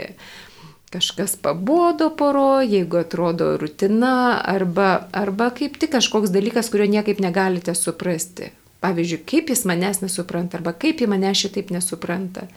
kažkas 0.96 1.36
pabodo 1.44 2.10
poro, 2.16 2.62
jeigu 2.64 3.02
atrodo 3.02 3.56
rutina, 3.60 4.40
arba, 4.48 5.08
arba 5.12 5.50
kaip 5.56 5.80
tik 5.80 5.92
kažkoks 5.96 6.32
dalykas, 6.32 6.70
kurio 6.72 6.88
niekaip 6.92 7.20
negalite 7.24 7.76
suprasti. 7.76 8.52
Pavyzdžiui, 8.84 9.24
kaip 9.28 9.52
jis 9.52 9.66
manęs 9.68 10.02
nesupranta, 10.04 10.60
arba 10.60 10.76
kaip 10.78 11.02
jis 11.02 11.12
mane 11.12 11.32
šitaip 11.36 11.72
nesupranta. 11.74 12.48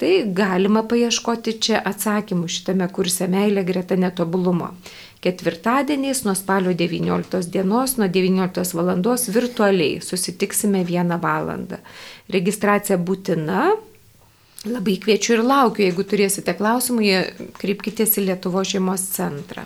Tai 0.00 0.10
galima 0.32 0.80
paieškoti 0.88 1.58
čia 1.60 1.82
atsakymų 1.84 2.48
šitame 2.48 2.86
kurse 2.88 3.28
meilė 3.28 3.66
greta 3.68 3.98
netobulumo 4.00 4.72
ketvirtadieniais 5.20 6.24
nuo 6.24 6.34
spalio 6.34 6.72
19 6.72 7.50
dienos 7.52 7.96
nuo 7.96 8.08
19 8.08 8.74
val. 8.74 9.02
virtualiai 9.34 10.00
susitiksime 10.00 10.84
vieną 10.84 11.20
valandą. 11.20 11.76
Registracija 12.28 12.98
būtina. 12.98 13.70
Labai 14.64 14.96
kviečiu 15.00 15.38
ir 15.38 15.42
laukiu, 15.44 15.86
jeigu 15.86 16.04
turėsite 16.04 16.52
klausimų, 16.56 17.04
kreipkitės 17.56 18.18
į 18.20 18.26
Lietuvo 18.26 18.60
šeimos 18.60 19.06
centrą, 19.14 19.64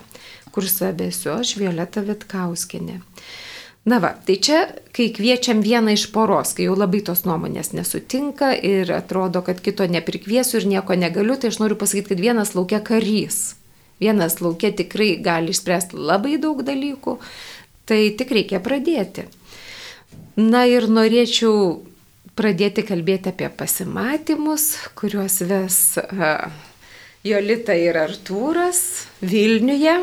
kur 0.55 0.63
savėsiu 0.63 1.33
aš 1.35 1.57
Violeta 1.59 1.99
Vitkauskinė. 1.99 3.01
Na 3.85 3.99
va, 4.01 4.15
tai 4.25 4.39
čia, 4.41 4.63
kai 4.95 5.11
kviečiam 5.13 5.59
vieną 5.61 5.93
iš 5.93 6.07
poros, 6.13 6.55
kai 6.57 6.65
jau 6.65 6.77
labai 6.77 7.03
tos 7.05 7.21
nuomonės 7.27 7.69
nesutinka 7.77 8.55
ir 8.57 8.89
atrodo, 8.95 9.43
kad 9.45 9.61
kito 9.61 9.85
neprikviesiu 9.85 10.57
ir 10.61 10.71
nieko 10.71 10.97
negaliu, 10.97 11.37
tai 11.37 11.53
aš 11.53 11.61
noriu 11.61 11.77
pasakyti, 11.77 12.15
kad 12.15 12.23
vienas 12.23 12.55
laukia 12.57 12.81
karys 12.81 13.53
Vienas 13.99 14.41
laukia 14.41 14.73
tikrai 14.75 15.15
gali 15.23 15.53
išspręsti 15.55 15.95
labai 15.95 16.35
daug 16.41 16.59
dalykų, 16.67 17.15
tai 17.87 17.99
tik 18.19 18.33
reikia 18.35 18.59
pradėti. 18.63 19.29
Na 20.35 20.65
ir 20.67 20.89
norėčiau 20.91 21.79
pradėti 22.35 22.83
kalbėti 22.83 23.31
apie 23.31 23.47
pasimatymus, 23.47 24.65
kuriuos 24.99 25.39
ves 25.47 25.79
uh, 26.01 26.51
Jolita 27.23 27.77
ir 27.79 27.95
Artūras 28.01 28.81
Vilniuje. 29.23 29.95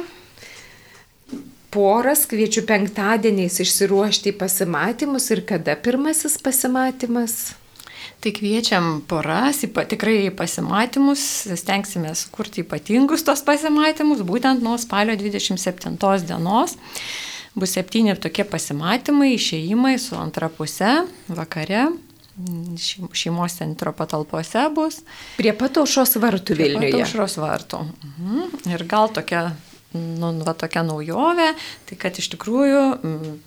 Poras 1.72 2.26
kviečiu 2.28 2.66
penktadieniais 2.68 3.54
išsiruošti 3.64 4.34
į 4.34 4.36
pasimatymus 4.36 5.30
ir 5.32 5.40
kada 5.48 5.72
pirmasis 5.80 6.36
pasimatymas? 6.44 7.54
Tai 8.20 8.32
kviečiam 8.36 9.00
poras, 9.08 9.62
ypa, 9.64 9.86
tikrai 9.88 10.28
pasimatymus, 10.36 11.22
stengsime 11.56 12.12
kurti 12.34 12.60
ypatingus 12.66 13.24
tos 13.24 13.40
pasimatymus, 13.46 14.20
būtent 14.20 14.60
nuo 14.60 14.76
spalio 14.78 15.16
27 15.16 15.96
dienos. 16.28 16.76
Bus 17.56 17.72
septyni 17.72 18.14
tokie 18.20 18.44
pasimatymai, 18.48 19.32
išėjimai 19.38 19.96
su 20.00 20.16
antra 20.20 20.52
pusė 20.52 21.06
vakare, 21.32 21.88
šeimos 23.16 23.58
centro 23.58 23.96
patalpose 23.96 24.68
bus. 24.76 25.02
Prie 25.40 25.56
pataušos 25.56 26.16
vartų 26.20 26.56
Vilniuje. 26.56 26.78
Prie 26.78 26.94
pataušos 27.00 27.40
vartų. 27.40 27.84
Mhm. 28.04 28.72
Ir 28.76 28.86
gal 28.88 29.08
tokia 29.12 29.46
nu, 29.96 30.32
va 30.46 30.54
tokia 30.58 30.84
naujovė, 30.86 31.50
tai 31.88 31.98
kad 32.00 32.18
iš 32.20 32.30
tikrųjų 32.34 32.82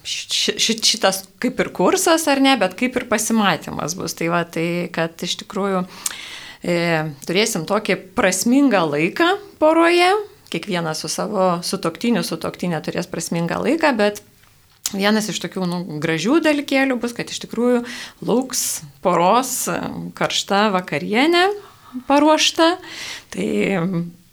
ši, 0.05 0.55
ši, 0.62 0.77
šitas 0.91 1.23
kaip 1.43 1.60
ir 1.63 1.71
kursas 1.75 2.27
ar 2.31 2.41
ne, 2.43 2.55
bet 2.62 2.77
kaip 2.79 2.97
ir 2.99 3.08
pasimatymas 3.12 3.97
bus. 3.97 4.17
Tai 4.17 4.29
va, 4.34 4.43
tai 4.47 4.67
kad 4.95 5.25
iš 5.25 5.39
tikrųjų 5.43 5.84
e, 6.62 6.77
turėsim 7.27 7.65
tokį 7.69 7.99
prasmingą 8.17 8.86
laiką 8.93 9.31
poroje, 9.62 10.13
kiekvienas 10.53 11.01
su 11.03 11.12
savo 11.12 11.58
sutoktiniu, 11.65 12.23
sutoktinė 12.25 12.79
turės 12.86 13.10
prasmingą 13.12 13.60
laiką, 13.65 13.93
bet 13.97 14.23
Vienas 14.93 15.25
iš 15.31 15.39
tokių 15.41 15.65
nu, 15.65 15.77
gražių 15.97 16.38
dalykėlių 16.45 16.99
bus, 17.01 17.15
kad 17.17 17.31
iš 17.34 17.39
tikrųjų 17.41 17.81
lauks 18.21 18.84
poros 19.01 19.65
karšta 20.13 20.67
vakarienė 20.75 21.47
paruošta. 22.05 22.75
Tai 23.34 23.47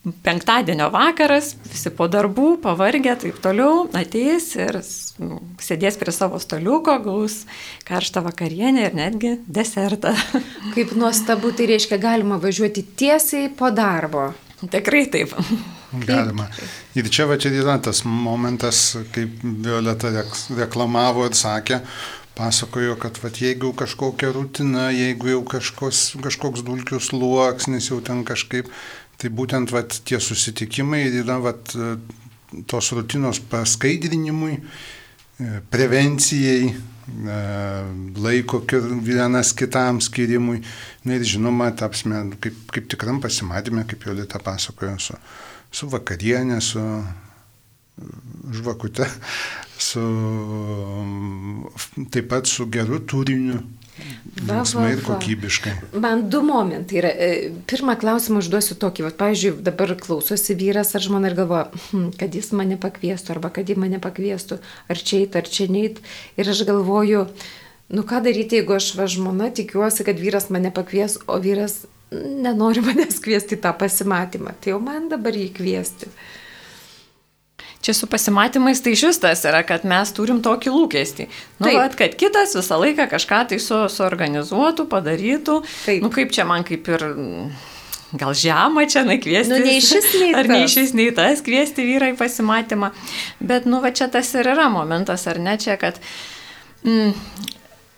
penktadienio 0.03 0.88
vakaras, 0.91 1.53
visi 1.71 1.91
po 1.95 2.09
darbų, 2.11 2.57
pavargę, 2.65 3.15
taip 3.23 3.38
toliau, 3.43 3.87
ateis 3.95 4.49
ir 4.59 4.81
nu, 5.23 5.38
sėdės 5.62 5.99
prie 6.01 6.15
savo 6.15 6.41
staliuko, 6.43 6.97
gaus 7.05 7.43
karštą 7.87 8.25
vakarienę 8.27 8.88
ir 8.88 8.97
netgi 8.99 9.37
desertą. 9.47 10.15
Kaip 10.75 10.97
nuostabu, 10.99 11.53
tai 11.55 11.71
reiškia, 11.71 12.01
galima 12.03 12.41
važiuoti 12.43 12.85
tiesiai 12.99 13.53
po 13.55 13.71
darbo. 13.71 14.33
Tikrai 14.62 15.07
taip. 15.11 15.37
Galima. 16.09 16.47
Ir 16.97 17.11
čia 17.12 17.27
va 17.29 17.37
čia 17.37 17.51
yra 17.53 17.77
tas 17.83 18.03
momentas, 18.09 18.95
kaip 19.12 19.43
Violeta 19.43 20.09
reklamavo 20.57 21.27
ir 21.29 21.37
sakė, 21.37 21.83
pasakojo, 22.38 22.95
kad 22.97 23.19
vat, 23.21 23.37
jeigu 23.43 23.75
kažkokia 23.77 24.31
rutina, 24.33 24.87
jeigu 24.95 25.29
jau 25.35 25.43
kažkos, 25.53 26.01
kažkoks 26.25 26.65
dulkių 26.65 27.01
sluoksnis 27.03 27.91
jau 27.91 28.01
ten 28.05 28.25
kažkaip 28.25 28.71
Tai 29.23 29.31
būtent 29.31 29.71
vat, 29.71 30.01
tie 30.03 30.19
susitikimai 30.19 31.05
yra 31.21 31.37
vat, 31.39 31.77
tos 32.67 32.93
rutinos 32.93 33.39
paskaidrinimui, 33.51 34.57
e, 34.59 35.61
prevencijai, 35.71 36.73
e, 36.73 37.37
laiko 38.19 38.65
vienas 39.03 39.53
kitam 39.55 40.01
skirimui. 40.03 40.59
Na 41.05 41.15
ir 41.15 41.23
žinoma, 41.23 41.71
tapsime 41.71 42.25
kaip, 42.43 42.59
kaip 42.75 42.89
tikram 42.91 43.21
pasimatymė, 43.23 43.87
kaip 43.87 44.07
jau 44.07 44.17
Lita 44.17 44.43
pasakojo, 44.43 44.99
su, 44.99 45.15
su 45.71 45.89
vakarienė, 45.93 46.61
su 46.61 46.83
žvakute, 48.59 49.07
su, 49.79 50.03
taip 52.11 52.29
pat 52.33 52.51
su 52.51 52.67
geru 52.73 53.05
turiniu 53.07 53.61
Linksmai 54.49 54.95
ir 54.95 55.03
kokybiškai. 55.05 55.73
Man 56.01 56.25
du 56.33 56.41
momentai 56.47 56.99
yra. 57.03 57.11
E, 57.13 57.51
pirmą 57.69 57.95
klausimą 58.01 58.41
užduosiu 58.41 58.77
tokį. 58.81 59.05
Vat, 59.07 59.19
pavyzdžiui, 59.21 59.53
dabar 59.67 59.93
klausosi 60.01 60.57
vyras 60.59 60.95
ar 60.97 61.05
žmona 61.05 61.31
ir 61.31 61.37
galvoja, 61.39 61.67
hm, 61.91 62.09
kad 62.21 62.35
jis 62.35 62.51
mane 62.57 62.79
pakviestų 62.81 63.37
arba 63.37 63.53
kad 63.55 63.69
jį 63.69 63.77
mane 63.85 64.01
pakviestų, 64.03 64.59
ar 64.89 65.03
čia 65.03 65.23
eit, 65.23 65.37
ar 65.39 65.49
čia 65.49 65.69
neit. 65.71 66.01
Ir 66.41 66.49
aš 66.55 66.65
galvoju, 66.69 67.27
nu 67.93 68.07
ką 68.09 68.23
daryti, 68.25 68.63
jeigu 68.63 68.79
aš 68.79 68.95
va 68.99 69.09
žmona 69.13 69.53
tikiuosi, 69.53 70.09
kad 70.09 70.21
vyras 70.21 70.49
mane 70.55 70.73
pakvies, 70.75 71.21
o 71.29 71.37
vyras 71.43 71.83
nenori 72.13 72.85
manęs 72.89 73.21
kviesti 73.23 73.59
į 73.59 73.65
tą 73.67 73.75
pasimatymą. 73.79 74.57
Tai 74.61 74.75
jau 74.75 74.81
man 74.83 75.13
dabar 75.13 75.37
jį 75.37 75.51
kviesti. 75.59 76.11
Čia 77.83 77.95
su 77.99 78.07
pasimatymais 78.07 78.79
tai 78.83 78.92
iš 78.95 79.03
vis 79.09 79.18
tas 79.18 79.40
yra, 79.49 79.64
kad 79.66 79.83
mes 79.88 80.12
turim 80.14 80.38
tokį 80.45 80.71
lūkestį. 80.71 81.27
Nu, 81.59 81.66
Taip. 81.66 81.79
vat, 81.81 81.97
kad 81.99 82.12
kitas 82.18 82.55
visą 82.55 82.79
laiką 82.79 83.09
kažką 83.11 83.40
tai 83.51 83.59
su, 83.62 83.81
suorganizuotų, 83.90 84.87
padarytų. 84.90 85.57
Taip. 85.83 86.05
Nu, 86.05 86.12
kaip 86.14 86.31
čia 86.35 86.47
man 86.47 86.62
kaip 86.68 86.87
ir 86.95 87.03
gal 88.12 88.37
žemą 88.37 88.85
čia 88.87 89.03
nakviesti. 89.09 89.51
Nu, 89.51 89.59
nei 89.64 89.81
šis, 89.83 90.12
nei 90.21 90.31
ar 90.37 90.49
nei 90.51 90.66
tas. 90.66 90.75
šis, 90.77 90.92
nei 90.95 91.09
tas 91.16 91.42
kviesti 91.45 91.87
vyrą 91.88 92.12
į 92.12 92.18
pasimatymą. 92.21 92.92
Bet, 93.40 93.66
nu, 93.66 93.81
va 93.83 93.90
čia 93.90 94.07
tas 94.12 94.31
ir 94.37 94.53
yra 94.53 94.68
momentas, 94.73 95.27
ar 95.31 95.40
ne 95.42 95.57
čia, 95.61 95.79
kad 95.81 95.99
mm, 96.85 97.16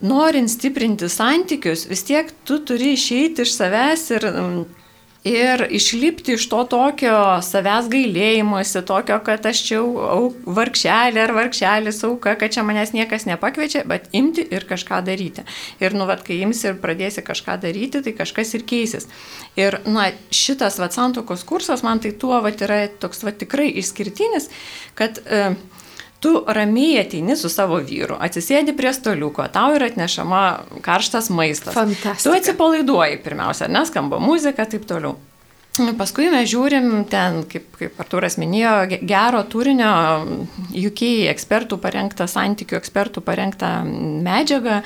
norint 0.08 0.52
stiprinti 0.52 1.10
santykius, 1.10 1.84
vis 1.90 2.06
tiek 2.06 2.30
tu 2.46 2.60
turi 2.64 2.94
išeiti 2.94 3.44
iš 3.44 3.56
savęs 3.58 4.06
ir 4.14 4.28
mm, 4.30 4.64
Ir 5.24 5.62
išlipti 5.70 6.34
iš 6.36 6.44
to 6.52 6.58
tokio 6.68 7.16
savęs 7.40 7.86
gailėjimuose, 7.88 8.82
tokio, 8.84 9.16
kad 9.24 9.46
aš 9.48 9.62
čia 9.64 9.78
vargšelė 10.44 11.22
ar 11.22 11.32
vargšelis 11.32 12.02
auka, 12.04 12.34
kad 12.36 12.52
čia 12.52 12.60
manęs 12.60 12.92
niekas 12.92 13.24
nepakviečia, 13.24 13.86
bet 13.88 14.10
imti 14.12 14.44
ir 14.44 14.66
kažką 14.68 14.98
daryti. 15.06 15.46
Ir 15.80 15.96
nu, 15.96 16.04
vat, 16.10 16.20
kai 16.26 16.42
imsi 16.44 16.68
ir 16.68 16.76
pradėsi 16.82 17.24
kažką 17.24 17.56
daryti, 17.62 18.02
tai 18.04 18.12
kažkas 18.18 18.52
ir 18.58 18.66
keisis. 18.68 19.08
Ir, 19.56 19.78
na, 19.88 20.10
šitas, 20.28 20.76
vat, 20.82 20.92
santokos 20.92 21.46
kursas 21.48 21.80
man 21.86 22.04
tai 22.04 22.12
tuo, 22.12 22.36
vat, 22.44 22.60
yra 22.60 22.82
toks, 23.00 23.24
vat, 23.24 23.40
tikrai 23.40 23.70
išskirtinis, 23.80 24.50
kad 25.00 25.24
e, 25.24 25.54
tu 26.24 26.32
ramiai 26.56 27.02
ateini 27.02 27.36
su 27.36 27.50
savo 27.52 27.76
vyru, 27.84 28.16
atsisėdi 28.24 28.72
prie 28.78 28.94
stoliuko, 28.96 29.44
tau 29.52 29.76
yra 29.76 29.90
atnešama 29.92 30.40
karštas 30.84 31.28
maistas. 31.34 31.76
Fantastika. 31.76 32.16
Tu 32.24 32.34
atsipalaiduoji 32.38 33.20
pirmiausia, 33.26 33.68
neskamba 33.68 34.18
muzika, 34.24 34.64
taip 34.64 34.88
toliau. 34.88 35.18
Paskui 35.98 36.28
mes 36.30 36.46
žiūrim 36.46 36.84
ten, 37.10 37.40
kaip, 37.50 37.64
kaip 37.74 37.96
Arturas 37.98 38.36
minėjo, 38.38 38.74
ge- 38.92 39.00
gero 39.10 39.40
turinio 39.50 39.88
UK 40.70 41.02
ekspertų 41.32 41.80
parengtą, 41.82 42.28
santykių 42.30 42.76
ekspertų 42.78 43.24
parengtą 43.26 43.72
medžiagą 44.22 44.76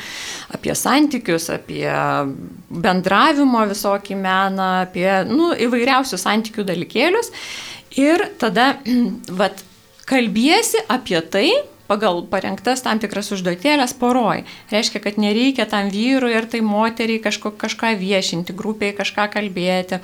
apie 0.56 0.72
santykius, 0.72 1.50
apie 1.52 1.84
bendravimo 2.72 3.66
visokį 3.68 4.16
meną, 4.16 4.70
apie 4.86 5.10
nu, 5.28 5.50
įvairiausius 5.68 6.24
santykių 6.24 6.64
dalykėlius. 6.72 7.34
Ir 8.00 8.24
tada, 8.40 8.78
vat, 9.42 9.60
kalbėsi 10.08 10.80
apie 10.88 11.20
tai, 11.20 11.48
pagal 11.88 12.22
parengtas 12.28 12.84
tam 12.84 13.00
tikras 13.00 13.32
užduotėlės 13.34 13.94
poroj. 13.98 14.44
Reiškia, 14.72 15.02
kad 15.04 15.20
nereikia 15.20 15.68
tam 15.68 15.92
vyrui 15.92 16.34
ir 16.36 16.48
tai 16.50 16.60
moteriai 16.64 17.20
kažko, 17.24 17.54
kažką 17.56 17.94
viešinti, 18.00 18.56
grupiai 18.56 18.96
kažką 18.96 19.28
kalbėti. 19.32 20.00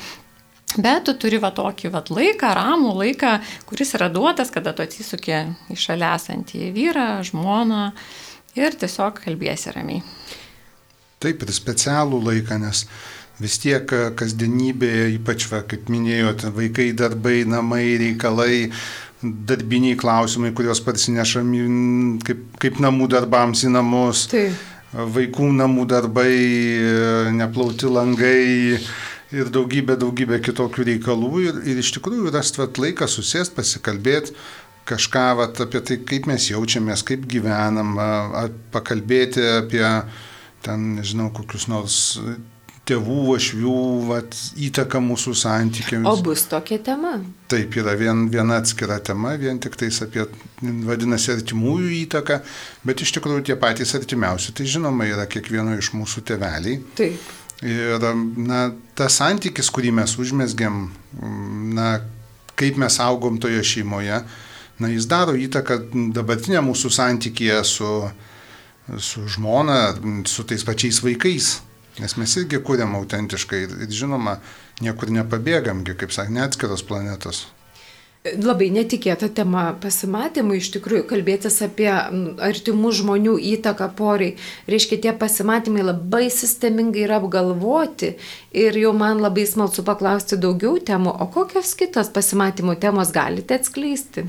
Bet 0.75 1.05
tu 1.07 1.15
turi 1.21 1.39
va 1.39 1.53
tokį 1.55 1.93
va 1.95 2.03
laiką, 2.03 2.51
ramų 2.57 2.95
laiką, 2.99 3.35
kuris 3.69 3.95
yra 3.95 4.09
duotas, 4.11 4.51
kada 4.51 4.73
tu 4.75 4.83
atsisukė 4.83 5.45
į 5.71 5.77
šalia 5.79 6.15
esantį 6.19 6.73
vyrą, 6.75 7.09
žmoną 7.23 7.93
ir 8.59 8.75
tiesiog 8.81 9.21
kalbėsi 9.23 9.75
ramiai. 9.77 10.03
Taip, 11.23 11.45
ir 11.45 11.55
specialų 11.55 12.19
laiką, 12.25 12.59
nes 12.65 12.89
vis 13.39 13.59
tiek 13.63 13.87
e, 13.95 14.11
kasdienybėje, 14.19 15.07
ypač, 15.19 15.47
va, 15.53 15.63
kaip 15.69 15.87
minėjote, 15.93 16.51
vaikai, 16.55 16.91
darbai, 16.97 17.45
namai, 17.49 17.85
reikalai, 18.01 18.73
darbiniai 19.49 19.97
klausimai, 20.01 20.53
kuriuos 20.57 20.83
parsinešam 20.85 21.51
į, 21.57 21.65
kaip, 22.27 22.45
kaip 22.63 22.81
namų 22.85 23.09
darbams 23.15 23.65
į 23.67 23.73
namus, 23.75 24.27
Taip. 24.33 24.59
vaikų 24.93 25.51
namų 25.59 25.87
darbai, 25.91 26.31
neplauti 27.37 27.91
langai 27.91 28.79
ir 29.35 29.51
daugybė, 29.55 29.97
daugybė 30.01 30.41
kitokių 30.45 30.89
reikalų. 30.91 31.33
Ir, 31.49 31.63
ir 31.73 31.81
iš 31.83 31.95
tikrųjų 31.97 32.35
rasti 32.35 32.63
laiką 32.63 33.09
susėsti, 33.11 33.57
pasikalbėti 33.59 34.37
kažką 34.89 35.27
vat, 35.39 35.61
apie 35.65 35.81
tai, 35.81 35.99
kaip 36.05 36.29
mes 36.29 36.51
jaučiamės, 36.51 37.05
kaip 37.09 37.25
gyvenam, 37.31 37.97
a, 38.01 38.09
a, 38.43 38.49
pakalbėti 38.75 39.43
apie 39.63 39.85
ten, 40.65 40.91
nežinau, 40.99 41.31
kokius 41.35 41.69
nors 41.73 41.97
tėvų, 42.89 43.21
ašvių 43.39 43.77
vat, 44.11 44.37
įtaką 44.67 45.01
mūsų 45.05 45.35
santykiams. 45.41 46.09
O 46.09 46.15
bus 46.25 46.45
tokia 46.51 46.79
tema. 46.85 47.15
Taip, 47.51 47.77
yra 47.81 47.95
vien, 47.99 48.27
viena 48.33 48.59
atskira 48.61 48.99
tema, 49.05 49.35
vien 49.41 49.61
tik 49.63 49.79
tais 49.81 50.03
apie, 50.05 50.27
vadinasi, 50.61 51.33
artimųjų 51.39 51.93
įtaką, 52.03 52.41
bet 52.85 53.05
iš 53.05 53.15
tikrųjų 53.17 53.47
tie 53.49 53.59
patys 53.61 53.95
artimiausi, 53.97 54.53
tai 54.57 54.69
žinoma, 54.69 55.09
yra 55.09 55.25
kiekvieno 55.31 55.79
iš 55.81 55.95
mūsų 55.97 56.25
teveliai. 56.29 56.83
Taip. 56.99 57.33
Ir, 57.65 58.09
na, 58.45 58.67
tas 58.99 59.17
santykis, 59.21 59.71
kurį 59.73 59.95
mes 59.97 60.19
užmesgiam, 60.21 60.89
na, 61.73 61.91
kaip 62.59 62.77
mes 62.81 62.99
augom 63.01 63.39
toje 63.41 63.63
šeimoje, 63.65 64.21
na, 64.77 64.91
jis 64.93 65.09
daro 65.09 65.37
įtaką 65.39 65.87
dabartinė 66.13 66.61
mūsų 66.67 66.93
santykėje 66.93 67.63
su, 67.71 67.93
su 69.01 69.25
žmona, 69.39 69.95
su 70.29 70.45
tais 70.45 70.67
pačiais 70.67 71.01
vaikais. 71.01 71.55
Nes 72.03 72.17
mes 72.19 72.33
irgi 72.41 72.59
kūrėm 72.59 72.97
autentiškai 72.99 73.61
ir, 73.67 73.75
žinoma, 73.95 74.41
niekur 74.83 75.13
nepabėgamgi, 75.15 75.95
kaip 75.99 76.15
sakė, 76.15 76.35
neatskiros 76.41 76.83
planetos. 76.87 77.45
Labai 78.25 78.71
netikėta 78.73 79.29
tema 79.29 79.67
pasimatymui, 79.83 80.57
iš 80.57 80.71
tikrųjų, 80.79 81.03
kalbėtis 81.11 81.59
apie 81.67 81.91
artimų 81.93 82.93
žmonių 82.99 83.35
įtaką 83.51 83.91
porai. 83.99 84.31
Reiškia, 84.65 84.97
tie 85.05 85.13
pasimatymai 85.21 85.85
labai 85.85 86.31
sistemingai 86.33 87.05
yra 87.05 87.19
apgalvoti 87.21 88.15
ir 88.57 88.81
jau 88.81 88.95
man 88.97 89.21
labai 89.21 89.45
smalsu 89.51 89.85
paklausti 89.85 90.41
daugiau 90.41 90.81
temų, 90.81 91.13
o 91.21 91.29
kokios 91.37 91.77
kitos 91.77 92.09
pasimatymų 92.17 92.79
temos 92.81 93.13
galite 93.13 93.61
atskleisti? 93.61 94.25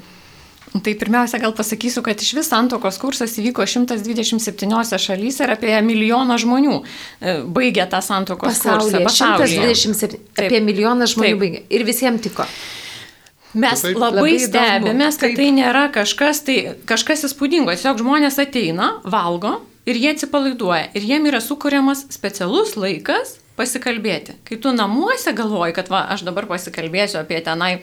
Tai 0.84 0.92
pirmiausia, 1.00 1.40
gal 1.40 1.54
pasakysiu, 1.56 2.02
kad 2.04 2.20
iš 2.20 2.34
vis 2.36 2.50
santokos 2.52 2.98
kursas 3.00 3.38
įvyko 3.40 3.64
127 3.64 4.98
šalyse 5.00 5.46
ir 5.46 5.54
apie 5.54 5.76
milijoną 5.86 6.36
žmonių 6.42 6.74
e, 6.82 7.36
baigė 7.56 7.86
tą 7.92 8.02
santokos 8.04 8.60
Pasaulyje, 8.60 9.06
kursą. 9.06 9.30
127, 9.40 10.18
Taip. 10.36 10.50
apie 10.50 10.60
milijoną 10.66 11.08
žmonių 11.08 11.30
Taip. 11.32 11.44
baigė. 11.44 11.62
Ir 11.72 11.86
visiems 11.88 12.26
tiko. 12.26 12.48
Mes 13.56 13.86
Taip. 13.86 13.96
labai, 13.96 14.20
Labai 14.20 14.36
stebėmės, 14.44 15.22
kad 15.22 15.32
Taip. 15.32 15.40
tai 15.40 15.48
nėra 15.56 15.86
kažkas, 15.96 16.44
tai 16.44 16.58
kažkas 16.90 17.24
įspūdingo. 17.30 17.72
Tiesiog 17.72 18.04
žmonės 18.04 18.42
ateina, 18.44 18.98
valgo 19.08 19.62
ir 19.88 19.96
jie 20.02 20.12
atsipalaiduoja. 20.12 20.90
Ir 20.98 21.08
jiem 21.08 21.32
yra 21.32 21.40
sukūriamas 21.44 22.04
specialus 22.12 22.76
laikas 22.76 23.38
pasikalbėti. 23.56 24.36
Kai 24.44 24.60
tu 24.60 24.76
namuose 24.76 25.32
galvoji, 25.36 25.76
kad 25.78 25.88
va, 25.92 26.04
aš 26.12 26.26
dabar 26.28 26.50
pasikalbėsiu 26.50 27.22
apie 27.22 27.40
tenai 27.46 27.78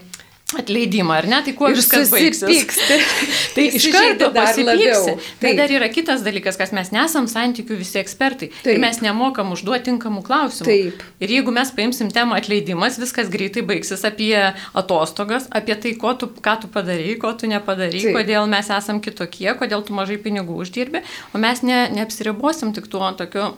atleidimą, 0.61 1.15
ar 1.23 1.29
ne, 1.31 1.38
tai 1.47 1.55
kuo 1.57 1.71
Ir 1.73 1.79
viskas 1.79 2.11
susipyksti. 2.11 2.99
tai 3.57 3.67
iš 3.69 3.79
Įsižeidi 3.79 4.19
karto. 4.21 4.31
Bet 4.35 5.21
Taip. 5.43 5.59
dar 5.59 5.75
yra 5.79 5.88
kitas 5.93 6.25
dalykas, 6.27 6.59
kad 6.61 6.75
mes 6.77 6.93
nesam 6.95 7.29
santykių 7.31 7.79
visi 7.81 8.01
ekspertai. 8.03 8.51
Taip. 8.61 8.71
Ir 8.75 8.83
mes 8.83 9.01
nemokam 9.05 9.55
užduoti 9.57 9.91
tinkamų 9.91 10.23
klausimų. 10.27 10.69
Taip. 10.69 11.03
Ir 11.23 11.35
jeigu 11.37 11.55
mes 11.55 11.73
paimsim 11.75 12.12
temą 12.15 12.38
atleidimas, 12.38 13.01
viskas 13.03 13.31
greitai 13.33 13.65
baigsis 13.67 14.05
apie 14.09 14.37
atostogas, 14.79 15.49
apie 15.51 15.77
tai, 15.77 15.97
tu, 16.21 16.31
ką 16.45 16.57
tu 16.62 16.71
padarai, 16.73 17.17
ko 17.21 17.35
tu 17.38 17.51
nepadarai, 17.51 18.05
Taip. 18.09 18.17
kodėl 18.21 18.49
mes 18.51 18.71
esam 18.73 19.03
kitokie, 19.03 19.51
kodėl 19.59 19.85
tu 19.87 19.97
mažai 19.97 20.21
pinigų 20.23 20.62
uždirbi, 20.62 21.03
o 21.33 21.43
mes 21.43 21.65
ne, 21.67 21.85
neapsiribosim 21.97 22.75
tik 22.77 22.88
tuo 22.93 23.11
tokiu 23.19 23.53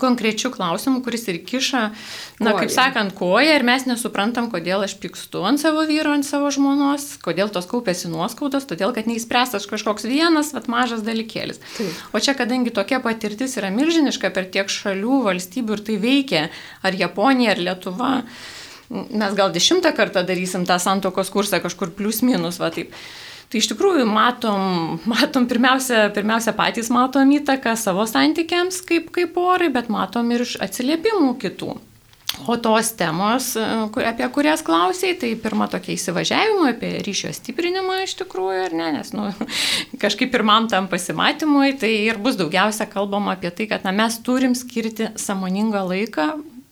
konkrečių 0.00 0.50
klausimų, 0.54 1.02
kuris 1.04 1.26
ir 1.30 1.40
kiša, 1.46 1.82
na, 2.40 2.52
kaip 2.54 2.68
Koją. 2.68 2.74
sakant, 2.74 3.14
koją 3.18 3.56
ir 3.58 3.64
mes 3.66 3.86
nesuprantam, 3.88 4.48
kodėl 4.52 4.84
aš 4.86 4.96
pykstu 5.02 5.42
ant 5.48 5.60
savo 5.62 5.84
vyro, 5.88 6.14
ant 6.16 6.26
savo 6.28 6.50
žmonos, 6.54 7.18
kodėl 7.24 7.52
tos 7.52 7.68
kaupėsi 7.70 8.10
nuoskaudos, 8.12 8.68
todėl 8.70 8.94
kad 8.96 9.08
neįspręstas 9.10 9.68
kažkoks 9.70 10.06
vienas, 10.08 10.52
vat 10.56 10.70
mažas 10.72 11.04
dalykėlis. 11.06 11.60
Taip. 11.76 12.04
O 12.12 12.22
čia, 12.22 12.36
kadangi 12.38 12.74
tokia 12.74 13.02
patirtis 13.04 13.58
yra 13.60 13.72
milžiniška 13.74 14.32
per 14.34 14.48
tiek 14.52 14.70
šalių, 14.72 15.22
valstybių 15.28 15.78
ir 15.78 15.84
tai 15.88 15.98
veikia, 16.02 16.46
ar 16.82 16.96
Japonija, 16.98 17.56
ar 17.56 17.66
Lietuva, 17.68 18.14
mes 18.92 19.36
gal 19.38 19.52
dešimtą 19.52 19.94
kartą 19.96 20.24
darysim 20.28 20.66
tą 20.68 20.78
santokos 20.82 21.32
kursą 21.32 21.62
kažkur 21.64 21.94
plius 21.96 22.22
minus, 22.26 22.60
va 22.60 22.72
taip. 22.74 22.92
Tai 23.52 23.60
iš 23.60 23.68
tikrųjų 23.68 24.06
matom, 24.08 24.62
matom 25.12 25.46
pirmiausia, 25.50 26.06
pirmiausia 26.16 26.56
patys 26.56 26.88
matom 26.92 27.34
įtaką 27.36 27.76
savo 27.76 28.06
santykiams 28.08 28.80
kaip, 28.88 29.10
kaip 29.12 29.34
porai, 29.36 29.68
bet 29.72 29.92
matom 29.92 30.30
ir 30.32 30.46
iš 30.46 30.56
atsiliepimų 30.64 31.34
kitų. 31.42 31.74
O 32.48 32.56
tos 32.56 32.94
temos, 32.96 33.50
e, 33.60 33.64
apie 34.08 34.24
kurias 34.32 34.64
klausiai, 34.64 35.12
tai 35.20 35.34
pirma 35.36 35.66
tokia 35.70 35.92
įsivažiavimo, 35.92 36.64
apie 36.70 36.94
ryšio 37.04 37.28
stiprinimą 37.36 38.00
iš 38.06 38.16
tikrųjų, 38.22 38.62
ar 38.70 38.76
ne, 38.78 38.88
nes 38.96 39.12
nu, 39.12 39.28
kažkaip 40.02 40.32
pirmam 40.32 40.70
tam 40.72 40.88
pasimatymui, 40.88 41.76
tai 41.78 41.92
ir 42.08 42.16
bus 42.24 42.40
daugiausia 42.40 42.88
kalbama 42.88 43.36
apie 43.36 43.52
tai, 43.52 43.68
kad 43.70 43.84
na, 43.84 43.92
mes 43.92 44.16
turim 44.24 44.56
skirti 44.58 45.12
samoningą 45.20 45.84
laiką 45.92 46.30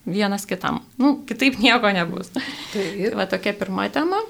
vienas 0.08 0.48
kitam. 0.48 0.80
Nu, 0.98 1.18
kitaip 1.28 1.60
nieko 1.60 1.92
nebus. 1.92 2.32
Taip. 2.32 3.12
Va 3.20 3.28
tokia 3.28 3.52
pirma 3.52 3.90
tema. 3.92 4.24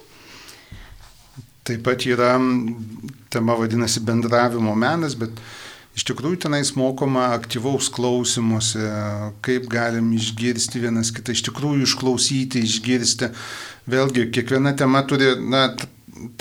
Taip 1.70 1.84
pat 1.86 2.02
yra, 2.02 2.32
tema 3.30 3.54
vadinasi 3.54 4.00
bendravimo 4.02 4.72
menas, 4.74 5.14
bet 5.14 5.36
iš 5.94 6.02
tikrųjų 6.08 6.40
tenais 6.42 6.72
mokoma 6.74 7.28
aktyvaus 7.36 7.86
klausimuose, 7.94 8.82
kaip 9.46 9.68
galim 9.70 10.08
išgirsti 10.16 10.82
vienas 10.82 11.12
kitą, 11.14 11.30
iš 11.36 11.44
tikrųjų 11.46 11.86
išklausyti, 11.86 12.64
išgirsti. 12.66 13.30
Vėlgi, 13.90 14.26
kiekviena 14.34 14.74
tema 14.78 15.04
turi 15.06 15.30
na, 15.46 15.68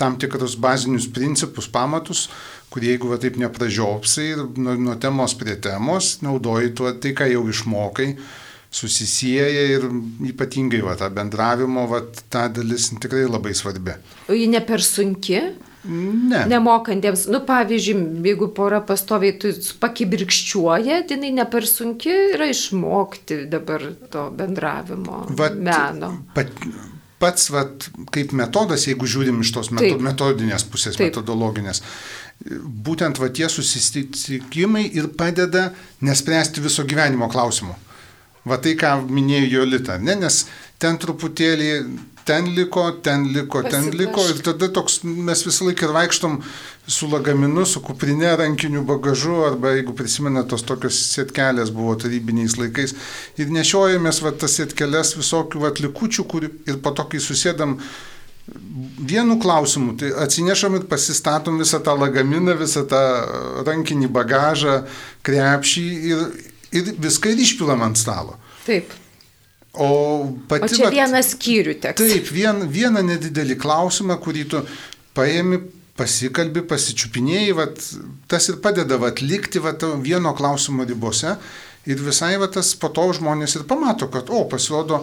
tam 0.00 0.18
tikrus 0.18 0.56
bazinius 0.58 1.06
principus, 1.14 1.70
pamatus, 1.70 2.26
kurie 2.74 2.96
jeigu 2.96 3.12
va, 3.12 3.18
taip 3.22 3.38
nepražiopsai 3.38 4.28
ir 4.32 4.44
nuo, 4.58 4.74
nuo 4.74 4.98
temos 4.98 5.36
prie 5.38 5.54
temos 5.62 6.16
naudoji 6.26 6.74
tuo, 6.74 6.90
tai, 6.98 7.14
ką 7.14 7.30
jau 7.30 7.46
išmokai. 7.54 8.10
Susisieja 8.70 9.64
ir 9.74 9.88
ypatingai 10.30 10.80
va, 10.84 10.94
ta 10.98 11.10
bendravimo, 11.10 11.88
va, 11.90 12.04
ta 12.30 12.46
dalis 12.48 12.92
tikrai 13.02 13.26
labai 13.26 13.54
svarbi. 13.56 13.96
O 14.30 14.36
ji 14.36 14.46
ne 14.50 14.62
per 14.66 14.84
sunki? 14.84 15.40
Ne. 15.90 16.42
Nemokantiems, 16.44 17.24
nu 17.32 17.40
pavyzdžiui, 17.48 18.02
jeigu 18.26 18.50
pora 18.52 18.82
pastoviai 18.84 19.54
pakibirkščiuoja, 19.80 21.00
tai 21.08 21.16
jinai 21.16 21.30
ne 21.38 21.46
per 21.48 21.64
sunki 21.64 22.12
yra 22.34 22.50
išmokti 22.52 23.46
dabar 23.48 23.86
to 24.12 24.26
bendravimo 24.36 25.22
Vat, 25.38 25.56
meno. 25.56 26.12
Pat, 26.36 26.52
pats, 27.20 27.48
vat, 27.54 27.88
kaip 28.12 28.36
metodas, 28.36 28.84
jeigu 28.90 29.08
žiūrim 29.08 29.40
iš 29.40 29.54
tos 29.56 29.72
meto, 29.72 29.88
Taip. 29.88 30.04
metodinės 30.04 30.68
pusės, 30.68 31.00
Taip. 31.00 31.14
metodologinės, 31.14 31.80
būtent 32.90 33.20
va 33.20 33.32
tie 33.32 33.48
susitikimai 33.48 34.84
ir 35.00 35.08
padeda 35.16 35.70
nespręsti 36.04 36.60
viso 36.64 36.84
gyvenimo 36.84 37.32
klausimų. 37.32 37.76
Va 38.48 38.56
tai, 38.56 38.72
ką 38.80 38.94
minėjo 39.12 39.50
Jolita, 39.58 39.98
ne, 40.00 40.14
nes 40.16 40.46
ten 40.80 40.96
truputėlį, 41.00 41.70
ten 42.24 42.46
liko, 42.56 42.86
ten 43.04 43.26
liko, 43.34 43.60
ten 43.66 43.90
liko 43.92 44.24
ir 44.30 44.40
tada 44.44 44.70
toks 44.72 45.00
mes 45.04 45.42
visą 45.44 45.66
laiką 45.68 45.88
ir 45.88 45.94
vaikštom 45.96 46.38
su 46.90 47.08
lagaminu, 47.12 47.66
su 47.68 47.82
kuprinė, 47.84 48.30
rankiniu 48.40 48.84
bagažu, 48.88 49.42
arba 49.48 49.74
jeigu 49.76 49.92
prisimena, 49.98 50.46
tos 50.48 50.64
tokios 50.64 50.98
sėtkelės 51.10 51.72
buvo 51.74 51.98
tarybiniais 52.00 52.56
laikais 52.60 52.96
ir 53.40 53.52
nešiojamės 53.52 54.22
va 54.24 54.32
tas 54.32 54.56
sėtkelės 54.56 55.16
visokių 55.18 55.66
va 55.66 55.74
likučių, 55.76 56.24
kur 56.30 56.48
ir 56.48 56.80
po 56.80 56.94
to, 56.96 57.08
kai 57.12 57.20
susėdam 57.20 57.76
vienu 59.10 59.36
klausimu, 59.42 59.98
tai 60.00 60.10
atsinešam 60.24 60.78
ir 60.78 60.86
pasistatom 60.90 61.60
visą 61.60 61.78
tą 61.84 61.92
lagaminą, 61.98 62.56
visą 62.58 62.86
tą 62.88 63.02
rankinį 63.68 64.08
bagažą, 64.16 64.80
krepšį 65.26 65.84
ir, 66.10 66.24
ir 66.76 66.92
viską 67.02 67.32
ir 67.34 67.42
išpilam 67.46 67.82
ant 67.86 67.98
stalo. 68.00 68.36
Taip. 68.66 68.92
O 69.72 69.88
pati... 70.50 70.66
O 70.66 70.68
čia 70.74 70.88
vat- 70.88 70.96
vieną 70.96 71.20
skyrių 71.22 71.76
teks. 71.82 72.02
Taip, 72.02 72.30
vien, 72.34 72.64
vieną 72.70 73.04
nedidelį 73.06 73.56
klausimą, 73.62 74.16
kurį 74.22 74.44
tu 74.50 74.62
paėmi, 75.14 75.60
pasikalbi, 76.00 76.62
pasičiupinėjai, 76.66 77.54
vat, 77.58 77.82
tas 78.30 78.48
ir 78.50 78.58
padeda 78.64 78.96
vat, 79.02 79.20
likti 79.22 79.60
vat, 79.62 79.84
vieno 80.02 80.32
klausimo 80.38 80.86
ribose 80.88 81.36
ir 81.86 82.00
visai 82.02 82.34
vat, 82.40 82.54
tas 82.56 82.72
po 82.78 82.88
to 82.94 83.04
žmonės 83.18 83.58
ir 83.60 83.66
pamato, 83.68 84.08
kad, 84.12 84.30
o, 84.32 84.42
pasirodo, 84.50 85.02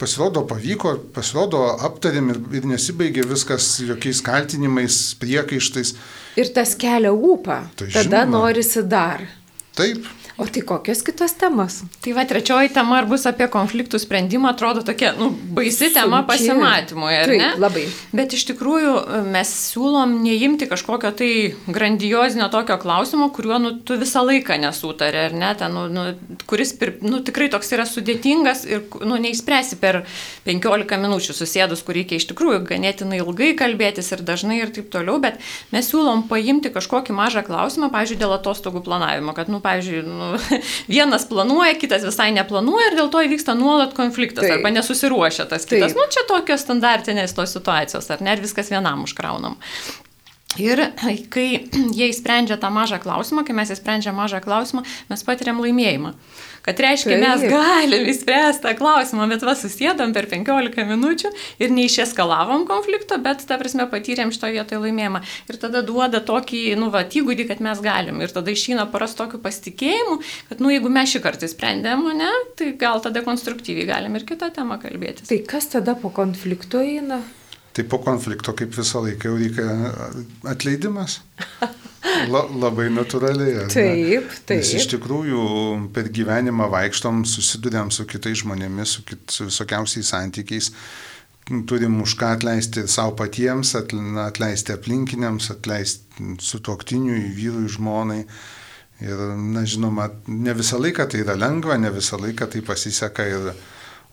pasirodo 0.00 0.42
pavyko, 0.48 0.96
pasirodo 1.14 1.60
aptarėm 1.86 2.32
ir, 2.32 2.40
ir 2.58 2.66
nesibaigė 2.72 3.26
viskas 3.28 3.68
jokiais 3.84 4.22
kaltinimais, 4.24 4.98
priekaištais. 5.20 5.94
Ir 6.40 6.50
tas 6.56 6.74
kelia 6.80 7.12
ūpą. 7.12 7.60
Tai 7.76 7.90
Tada 7.92 8.24
žinoma. 8.24 8.38
norisi 8.38 8.82
dar. 8.88 9.22
Taip, 9.76 10.06
O 10.42 10.46
tai 10.46 10.62
kokios 10.62 11.02
kitos 11.02 11.32
temos? 11.36 11.82
Tai 12.00 12.12
va, 12.16 12.24
trečioji 12.24 12.72
tema 12.72 13.02
ir 13.02 13.06
bus 13.06 13.26
apie 13.28 13.46
konfliktų 13.52 13.98
sprendimą, 14.00 14.54
atrodo 14.54 14.80
tokia, 14.82 15.12
nu, 15.14 15.28
baisi 15.54 15.90
tema 15.92 16.22
Sunki. 16.22 16.28
pasimatymui, 16.30 17.12
ar 17.14 17.28
Taip, 17.28 17.38
ne? 17.38 17.50
labai. 17.60 17.84
Bet 18.16 18.32
iš 18.34 18.46
tikrųjų 18.48 18.94
mes 19.28 19.52
siūlom 19.68 20.16
neimti 20.24 20.66
kažkokio 20.70 21.12
tai 21.18 21.30
grandiozinio 21.68 22.48
tokio 22.50 22.78
klausimo, 22.82 23.28
kuriuo, 23.30 23.58
nu, 23.62 23.70
tu 23.84 23.98
visą 24.00 24.24
laiką 24.24 24.56
nesutari, 24.64 25.20
ar 25.28 25.36
ne? 25.36 25.52
Ten, 25.60 25.76
nu, 25.76 25.84
nu, 25.92 26.36
kuris, 26.50 26.72
pir, 26.80 26.94
nu, 27.04 27.20
tikrai 27.22 27.50
toks 27.52 27.70
yra 27.76 27.84
sudėtingas 27.86 28.64
ir, 28.66 28.82
nu, 29.04 29.20
neįspręsi 29.20 29.78
per 29.84 30.00
15 30.48 30.98
minučių 31.04 31.36
susėdus, 31.36 31.84
kur 31.84 32.00
reikia 32.00 32.18
iš 32.18 32.30
tikrųjų 32.32 32.64
ganėtinai 32.72 33.20
ilgai 33.20 33.52
kalbėtis 33.60 34.10
ir 34.16 34.24
dažnai 34.26 34.62
ir 34.64 34.74
taip 34.74 34.90
toliau, 34.96 35.20
bet 35.22 35.38
mes 35.76 35.92
siūlom 35.92 36.26
paimti 36.32 36.74
kažkokį 36.74 37.14
mažą 37.20 37.46
klausimą, 37.46 37.92
pavyzdžiui, 37.94 38.20
dėl 38.24 38.36
atostogų 38.40 38.82
planavimo, 38.88 39.36
kad, 39.38 39.52
nu, 39.52 39.61
pavyzdžiui, 39.62 40.02
nu, 40.06 40.30
vienas 40.94 41.26
planuoja, 41.30 41.74
kitas 41.80 42.06
visai 42.06 42.30
neplanuoja 42.36 42.90
ir 42.90 42.98
dėl 43.00 43.10
to 43.12 43.24
įvyksta 43.26 43.56
nuolat 43.58 43.96
konfliktas 43.98 44.46
Taip. 44.46 44.58
arba 44.58 44.72
nesusiruošia 44.74 45.48
tas 45.50 45.66
kitas. 45.68 45.92
Taip. 45.92 46.00
Nu, 46.00 46.06
čia 46.12 46.26
tokios 46.30 46.64
standartinės 46.66 47.36
tos 47.36 47.54
situacijos, 47.56 48.10
ar 48.12 48.24
ne, 48.24 48.36
ir 48.36 48.44
viskas 48.44 48.72
vienam 48.72 49.04
užkraunam. 49.06 49.58
Ir 50.60 50.82
kai 51.34 51.48
jie 51.98 52.10
įsprendžia 52.10 52.58
tą 52.60 52.72
mažą 52.74 53.00
klausimą, 53.02 53.46
kai 53.46 53.56
mes 53.56 53.72
įsprendžiam 53.72 54.18
mažą 54.18 54.42
klausimą, 54.44 54.84
mes 55.10 55.26
patiriam 55.26 55.62
laimėjimą. 55.62 56.14
Kad 56.62 56.78
reiškia, 56.78 57.16
mes 57.18 57.42
Taip. 57.42 57.50
galim 57.50 58.04
įspręsti 58.06 58.62
tą 58.62 58.72
klausimą, 58.78 59.26
bet 59.32 59.42
va 59.42 59.56
susėdam 59.58 60.12
per 60.14 60.28
15 60.30 60.84
minučių 60.86 61.32
ir 61.58 61.74
neišeskalavom 61.74 62.68
konflikto, 62.68 63.18
bet, 63.24 63.42
ta 63.48 63.58
prasme, 63.58 63.88
patyrėm 63.90 64.30
šito 64.34 64.52
vietoje 64.54 64.78
laimėjimą. 64.84 65.24
Ir 65.50 65.58
tada 65.62 65.82
duoda 65.86 66.22
tokį, 66.22 66.62
nu, 66.78 66.92
va, 66.94 67.02
įgūdį, 67.02 67.48
kad 67.50 67.64
mes 67.66 67.82
galim. 67.82 68.22
Ir 68.22 68.34
tada 68.34 68.54
išeina 68.54 68.86
paras 68.94 69.18
tokiu 69.18 69.42
pasitikėjimu, 69.42 70.20
kad, 70.52 70.62
nu, 70.62 70.70
jeigu 70.70 70.92
mes 70.92 71.10
šį 71.10 71.24
kartą 71.26 71.50
sprendėm, 71.50 72.06
ne, 72.22 72.30
tai 72.58 72.72
gal 72.78 73.02
tada 73.02 73.26
konstruktyviai 73.26 73.90
galim 73.90 74.14
ir 74.18 74.26
kitą 74.28 74.52
temą 74.54 74.78
kalbėtis. 74.82 75.26
Tai 75.32 75.42
kas 75.50 75.72
tada 75.74 75.98
po 75.98 76.14
konflikto 76.14 76.82
eina? 76.82 77.24
tai 77.72 77.86
po 77.88 77.98
konflikto 78.04 78.52
kaip 78.52 78.74
visą 78.76 79.00
laiką 79.00 79.30
jau 79.30 79.38
reikia 79.40 79.64
atleidimas. 80.52 81.22
La, 82.02 82.42
labai 82.50 82.88
natūraliai. 82.90 83.68
Taip, 83.70 84.32
taip. 84.48 84.58
Nes 84.58 84.72
iš 84.74 84.88
tikrųjų 84.90 85.42
per 85.94 86.10
gyvenimą 86.14 86.66
vaikštom, 86.72 87.22
susidurėm 87.28 87.92
su 87.94 88.06
kitais 88.10 88.42
žmonėmis, 88.42 88.96
su, 88.96 89.04
kit, 89.06 89.22
su 89.30 89.46
visokiausiais 89.46 90.10
santykiais. 90.10 90.72
Turim 91.68 92.00
už 92.02 92.16
ką 92.18 92.32
atleisti 92.36 92.84
savo 92.90 93.14
patiems, 93.18 93.74
atl- 93.78 94.18
atleisti 94.22 94.74
aplinkiniams, 94.74 95.50
atleisti 95.54 96.34
sutoktiniui, 96.42 97.22
vyrui, 97.38 97.68
žmonai. 97.70 98.22
Ir, 99.02 99.22
na, 99.38 99.64
žinoma, 99.66 100.08
ne 100.30 100.54
visą 100.54 100.78
laiką 100.82 101.08
tai 101.10 101.22
yra 101.24 101.34
lengva, 101.38 101.78
ne 101.78 101.90
visą 101.94 102.18
laiką 102.22 102.46
tai 102.50 102.62
pasiseka 102.66 103.26
ir 103.30 103.48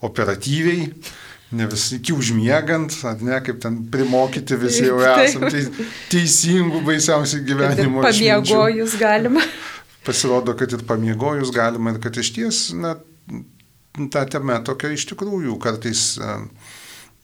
operatyviai, 0.06 0.88
ne 1.52 1.66
vis 1.66 1.88
iki 1.96 2.12
užmiegant, 2.14 2.94
ar 3.04 3.22
ne, 3.26 3.40
kaip 3.42 3.58
ten 3.62 3.80
primokyti 3.90 4.56
visi 4.60 4.84
jau 4.86 5.00
Taip. 5.02 5.24
esam 5.28 5.46
teis- 5.50 5.70
teisingų 6.12 6.82
baisiausių 6.86 7.40
gyvenimo 7.48 8.04
pamiegojus 8.06 8.94
galima. 9.00 9.42
pasirodo, 10.06 10.54
kad 10.56 10.72
ir 10.72 10.84
pamiegojus 10.86 11.50
galima 11.54 11.94
ir 11.94 11.98
kad 12.02 12.16
iš 12.22 12.32
ties, 12.36 12.60
na, 12.74 12.94
ta 14.14 14.24
tema 14.30 14.60
tokia 14.64 14.92
iš 14.94 15.08
tikrųjų 15.10 15.58
kartais 15.60 16.04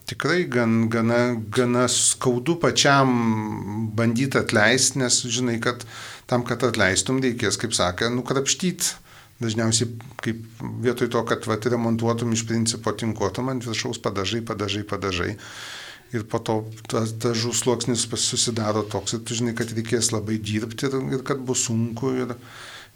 tikrai 0.06 0.44
gan, 0.50 0.88
gana, 0.90 1.34
gana 1.50 1.86
skaudu 1.90 2.54
pačiam 2.62 3.90
bandyti 3.98 4.38
atleisti, 4.38 5.00
nes 5.02 5.22
žinai, 5.26 5.56
kad 5.62 5.82
tam, 6.30 6.44
kad 6.46 6.62
atleistum, 6.66 7.18
reikės, 7.22 7.58
kaip 7.58 7.74
sakė, 7.74 8.10
nukrapštyti. 8.14 8.92
Dažniausiai, 9.36 9.90
kaip 10.24 10.44
vietoj 10.84 11.10
to, 11.12 11.20
kad 11.28 11.44
vat, 11.48 11.66
remontuotum 11.68 12.32
iš 12.32 12.46
principo 12.48 12.92
tinkuotum 12.96 13.50
ant 13.52 13.66
viršaus 13.68 14.00
padažai, 14.00 14.40
padažai, 14.46 14.84
padažai. 14.88 15.34
Ir 16.14 16.22
po 16.30 16.38
to 16.40 16.60
tas 16.88 17.12
dažų 17.12 17.52
sluoksnis 17.56 18.06
susidaro 18.22 18.84
toks, 18.86 19.16
ir 19.16 19.24
tu 19.26 19.36
žinai, 19.36 19.52
kad 19.58 19.74
reikės 19.74 20.12
labai 20.14 20.38
dirbti 20.40 20.88
ir, 20.88 20.96
ir 21.18 21.26
kad 21.26 21.42
bus 21.44 21.66
sunku. 21.68 22.14
Ir, 22.22 22.36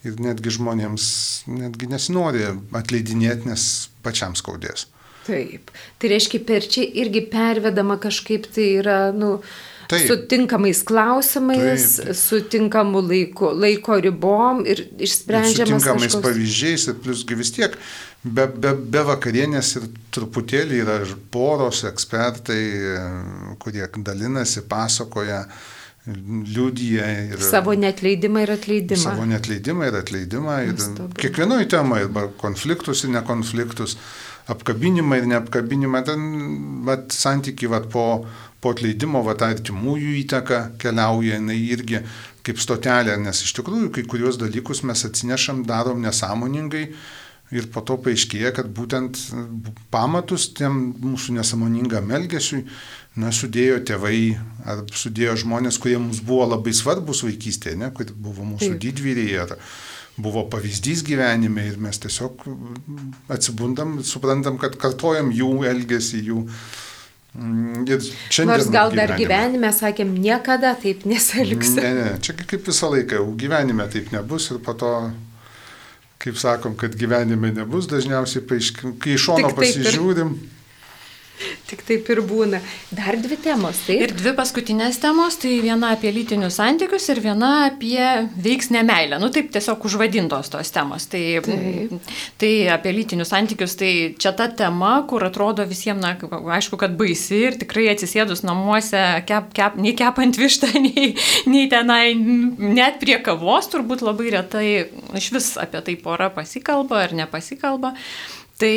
ir 0.06 0.16
netgi 0.22 0.54
žmonėms 0.56 1.04
netgi 1.50 1.90
nesinori 1.90 2.46
atleidinėti, 2.76 3.50
nes 3.50 3.66
pačiam 4.04 4.36
skaudės. 4.38 4.86
Taip. 5.26 5.68
Tai 6.00 6.10
reiškia, 6.10 6.40
per 6.48 6.64
čia 6.64 6.86
irgi 7.02 7.26
pervedama 7.30 7.98
kažkaip 8.00 8.48
tai 8.54 8.66
yra, 8.80 9.00
nu, 9.12 9.36
Taip. 9.90 10.06
sutinkamais 10.06 10.82
klausimais, 10.86 11.86
Taip. 11.98 12.14
sutinkamu 12.14 13.02
laiku, 13.02 13.50
laiko 13.58 13.98
ribom 14.00 14.62
ir 14.66 14.84
Ir 14.84 15.06
išsprendžiamas 15.08 15.82
sutinkamais 15.82 16.12
kažkoks- 16.14 16.26
pavyzdžiais 16.28 16.88
ir 16.88 16.94
plusgi 17.02 17.34
vis 17.40 17.50
tiek 17.56 17.74
be, 18.24 18.46
be, 18.46 18.74
be 18.74 19.02
vakarienės 19.08 19.76
ir 19.80 19.88
truputėlį 20.14 20.80
yra 20.84 21.00
ir 21.02 21.14
poros 21.32 21.82
ekspertai, 21.88 22.62
kurie 23.58 23.86
dalinasi, 24.06 24.62
pasakoja, 24.68 25.44
liudyja 26.06 27.06
ir 27.34 27.42
Savo 27.44 27.74
netleidimą 27.76 28.42
ir 28.46 28.54
atleidimą. 28.56 29.02
Savo 29.02 29.26
netleidimą 29.28 29.88
ir 29.90 29.98
atleidimą. 30.00 30.56
Ir 30.70 30.76
kiekvienoje 31.20 31.68
temoje, 31.74 32.08
arba 32.08 32.28
konfliktus 32.40 33.04
ir 33.04 33.12
nekonfliktus, 33.16 33.96
apkabinimą 34.50 35.20
ir 35.20 35.28
neapkabinimą, 35.34 36.04
ten 36.08 36.22
vat, 36.88 37.12
santykiai 37.14 37.70
vat, 37.70 37.90
po, 37.92 38.24
po 38.60 38.74
atleidimo, 38.74 39.22
vat, 39.26 39.42
artimųjų 39.46 40.14
įtaka 40.24 40.60
keliauja, 40.80 41.38
jinai 41.38 41.58
irgi 41.72 42.02
kaip 42.46 42.60
stotelė, 42.60 43.16
nes 43.20 43.42
iš 43.44 43.54
tikrųjų 43.58 43.90
kai 43.94 44.04
kurios 44.08 44.38
dalykus 44.40 44.84
mes 44.88 45.04
atsinešam, 45.08 45.64
darom 45.68 46.02
nesąmoningai. 46.04 46.88
Ir 47.50 47.64
po 47.74 47.80
to 47.82 47.96
paaiškėja, 47.98 48.52
kad 48.54 48.68
būtent 48.70 49.18
pamatus 49.90 50.52
tiem 50.54 50.92
mūsų 51.02 51.34
nesąmoningam 51.40 52.12
elgesiui 52.14 52.60
na, 53.18 53.32
sudėjo 53.34 53.80
tėvai 53.88 54.36
ar 54.70 54.84
sudėjo 54.94 55.34
žmonės, 55.42 55.80
kurie 55.82 55.96
mums 55.98 56.20
buvo 56.22 56.46
labai 56.52 56.70
svarbus 56.78 57.24
vaikystėje, 57.26 57.80
ne, 57.80 57.88
kurie 57.96 58.14
buvo 58.14 58.46
mūsų 58.52 58.76
Taip. 58.76 58.84
didvyriai 58.84 59.40
ar 59.42 59.56
buvo 60.20 60.44
pavyzdys 60.52 61.02
gyvenime 61.06 61.64
ir 61.72 61.80
mes 61.82 61.98
tiesiog 62.02 62.44
atsibundam, 63.34 63.98
suprantam, 64.06 64.60
kad 64.62 64.78
kartojam 64.78 65.34
jų 65.34 65.50
elgesį, 65.72 66.22
jų... 66.30 66.44
mm, 67.34 67.88
Nors 68.48 68.70
gal 68.72 68.94
dar 68.96 69.14
gyvenime 69.18 69.72
sakėm, 69.74 70.14
niekada 70.20 70.74
taip 70.80 71.04
nesielgsi. 71.08 71.80
Ne, 71.80 71.90
ne, 71.98 72.14
čia 72.22 72.36
kaip 72.38 72.64
visą 72.66 72.92
laiką, 72.94 73.22
gyvenime 73.40 73.86
taip 73.92 74.12
nebus 74.14 74.50
ir 74.54 74.62
po 74.64 74.76
to 74.78 74.94
kaip 76.20 76.36
sakom, 76.36 76.76
kad 76.76 76.94
gyvenime 77.00 77.48
nebus, 77.56 77.88
dažniausiai 77.88 78.44
paaiškin, 78.44 78.98
kai 79.00 79.14
iš 79.16 79.30
šono 79.30 79.54
pasižiūrim. 79.56 80.34
Ir 80.36 80.59
Tik 81.70 81.82
taip 81.86 82.08
ir 82.12 82.20
būna. 82.26 82.60
Dar 82.94 83.16
dvi 83.20 83.38
temos, 83.40 83.82
taip? 83.86 84.02
Ir 84.04 84.14
dvi 84.16 84.32
paskutinės 84.38 84.98
temos, 85.02 85.38
tai 85.40 85.56
viena 85.64 85.92
apie 85.94 86.12
lytinius 86.14 86.58
santykius 86.60 87.08
ir 87.12 87.22
viena 87.24 87.50
apie 87.68 88.00
veiksnę 88.44 88.82
meilę. 88.86 89.20
Nu 89.22 89.30
taip 89.32 89.50
tiesiog 89.54 89.84
užvadintos 89.88 90.52
tos 90.52 90.72
temos. 90.74 91.06
Tai, 91.10 91.22
taip. 91.46 92.12
tai 92.40 92.52
apie 92.74 92.94
lytinius 92.96 93.32
santykius, 93.32 93.76
tai 93.80 93.92
čia 94.20 94.34
ta 94.36 94.48
tema, 94.60 94.92
kur 95.10 95.24
atrodo 95.26 95.66
visiems, 95.68 96.02
na, 96.02 96.14
aišku, 96.56 96.78
kad 96.80 96.96
baisi 96.98 97.42
ir 97.48 97.58
tikrai 97.60 97.88
atsisėdus 97.94 98.44
namuose, 98.46 99.02
kep, 99.28 99.52
kep, 99.56 99.78
nei 99.80 99.94
kepant 99.98 100.40
vištą, 100.40 100.72
nei, 100.86 101.12
nei 101.50 101.68
tenai, 101.72 102.14
net 102.16 103.00
prie 103.02 103.18
kavos 103.24 103.70
turbūt 103.72 104.04
labai 104.06 104.34
retai 104.36 104.66
iš 105.18 105.30
vis 105.34 105.54
apie 105.60 105.82
tai 105.86 105.96
pora 106.00 106.30
pasikalba 106.34 107.04
ar 107.06 107.16
nepasikalba. 107.16 107.94
Tai 108.60 108.76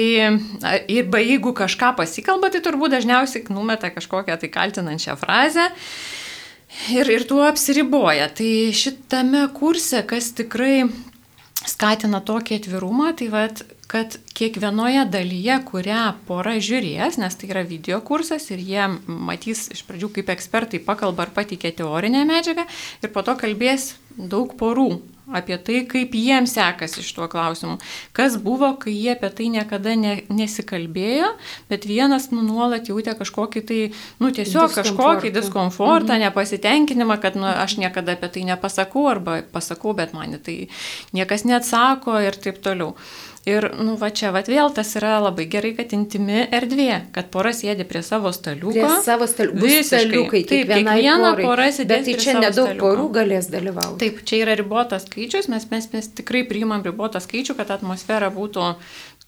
ir 0.87 1.09
jeigu 1.19 1.51
kažką 1.57 1.93
pasikalba, 1.97 2.49
tai 2.53 2.61
turbūt 2.63 2.95
dažniausiai 2.95 3.49
numeta 3.51 3.91
kažkokią 3.91 4.37
tai 4.39 4.49
kaltinančią 4.51 5.17
frazę. 5.19 5.67
Ir, 6.89 7.09
ir 7.11 7.25
tuo 7.29 7.43
apsiriboja. 7.45 8.29
Tai 8.33 8.51
šitame 8.73 9.43
kurse, 9.53 10.01
kas 10.09 10.31
tikrai 10.33 10.87
skatina 11.67 12.21
tokį 12.23 12.57
atvirumą, 12.61 13.11
tai 13.19 13.27
vad, 13.31 13.61
kad 13.91 14.17
kiekvienoje 14.35 15.03
dalyje, 15.13 15.59
kurią 15.67 16.03
pora 16.27 16.55
žiūrės, 16.63 17.19
nes 17.21 17.37
tai 17.39 17.49
yra 17.51 17.63
video 17.67 17.99
kursas 18.05 18.49
ir 18.51 18.63
jie 18.63 18.87
matys 19.05 19.67
iš 19.75 19.83
pradžių 19.87 20.09
kaip 20.17 20.31
ekspertai 20.33 20.81
pakalba 20.83 21.27
ar 21.27 21.33
pateikia 21.35 21.73
teorinę 21.77 22.23
medžiagą 22.29 22.65
ir 23.03 23.13
po 23.13 23.23
to 23.27 23.35
kalbės 23.39 23.93
daug 24.17 24.55
porų 24.59 24.89
apie 25.31 25.57
tai, 25.57 25.81
kaip 25.87 26.15
jiems 26.17 26.53
sekasi 26.57 27.03
šituo 27.05 27.29
klausimu. 27.31 27.77
Kas 28.15 28.35
buvo, 28.43 28.73
kai 28.81 28.91
jie 28.91 29.13
apie 29.15 29.29
tai 29.37 29.47
niekada 29.53 29.95
ne, 29.99 30.15
nesikalbėjo, 30.33 31.29
bet 31.71 31.87
vienas 31.87 32.29
nu, 32.33 32.43
nuolat 32.45 32.89
jautė 32.91 33.15
kažkokį 33.19 33.63
tai, 33.69 33.79
nu 34.19 34.31
tiesiog 34.35 34.75
kažkokį 34.75 35.33
diskomfortą, 35.35 36.17
mhm. 36.17 36.27
nepasitenkinimą, 36.27 37.19
kad 37.23 37.39
nu, 37.39 37.47
aš 37.47 37.77
niekada 37.79 38.17
apie 38.17 38.31
tai 38.35 38.47
nepasakau 38.51 39.07
arba 39.11 39.41
pasakau, 39.53 39.95
bet 39.97 40.15
man 40.17 40.35
tai 40.43 40.67
niekas 41.15 41.47
neatsako 41.47 42.19
ir 42.25 42.39
taip 42.43 42.59
toliau. 42.63 42.97
Ir, 43.43 43.65
nu, 43.75 43.97
va 43.99 44.07
čia, 44.15 44.29
va 44.31 44.39
vėl 44.47 44.69
tas 44.71 44.93
yra 44.95 45.17
labai 45.19 45.43
gerai, 45.51 45.73
kad 45.75 45.91
intimi 45.91 46.45
erdvė, 46.47 47.01
kad 47.11 47.27
pora 47.33 47.51
sėdi 47.51 47.83
prie 47.83 47.99
savo 47.99 48.31
staliuko. 48.31 48.71
Prie 48.71 49.01
savo 49.03 49.27
staliuko. 49.27 49.59
Visiškai. 49.59 50.43
Taip, 50.47 50.71
kiekviena 50.71 51.33
pora 51.41 51.65
sėdi. 51.75 51.89
Bet 51.91 52.07
tai 52.07 52.15
čia 52.23 52.37
nedaug 52.37 52.69
staliuko. 52.69 52.85
porų 52.85 53.09
galės 53.17 53.49
dalyvauti. 53.51 53.99
Taip, 54.05 54.21
čia 54.29 54.39
yra 54.45 54.55
ribotas 54.55 55.03
skaičius, 55.09 55.49
mes, 55.51 55.67
mes, 55.73 55.89
mes 55.91 56.07
tikrai 56.21 56.45
priimam 56.47 56.87
ribotą 56.87 57.19
skaičių, 57.23 57.57
kad 57.59 57.75
atmosfera 57.75 58.31
būtų 58.31 58.69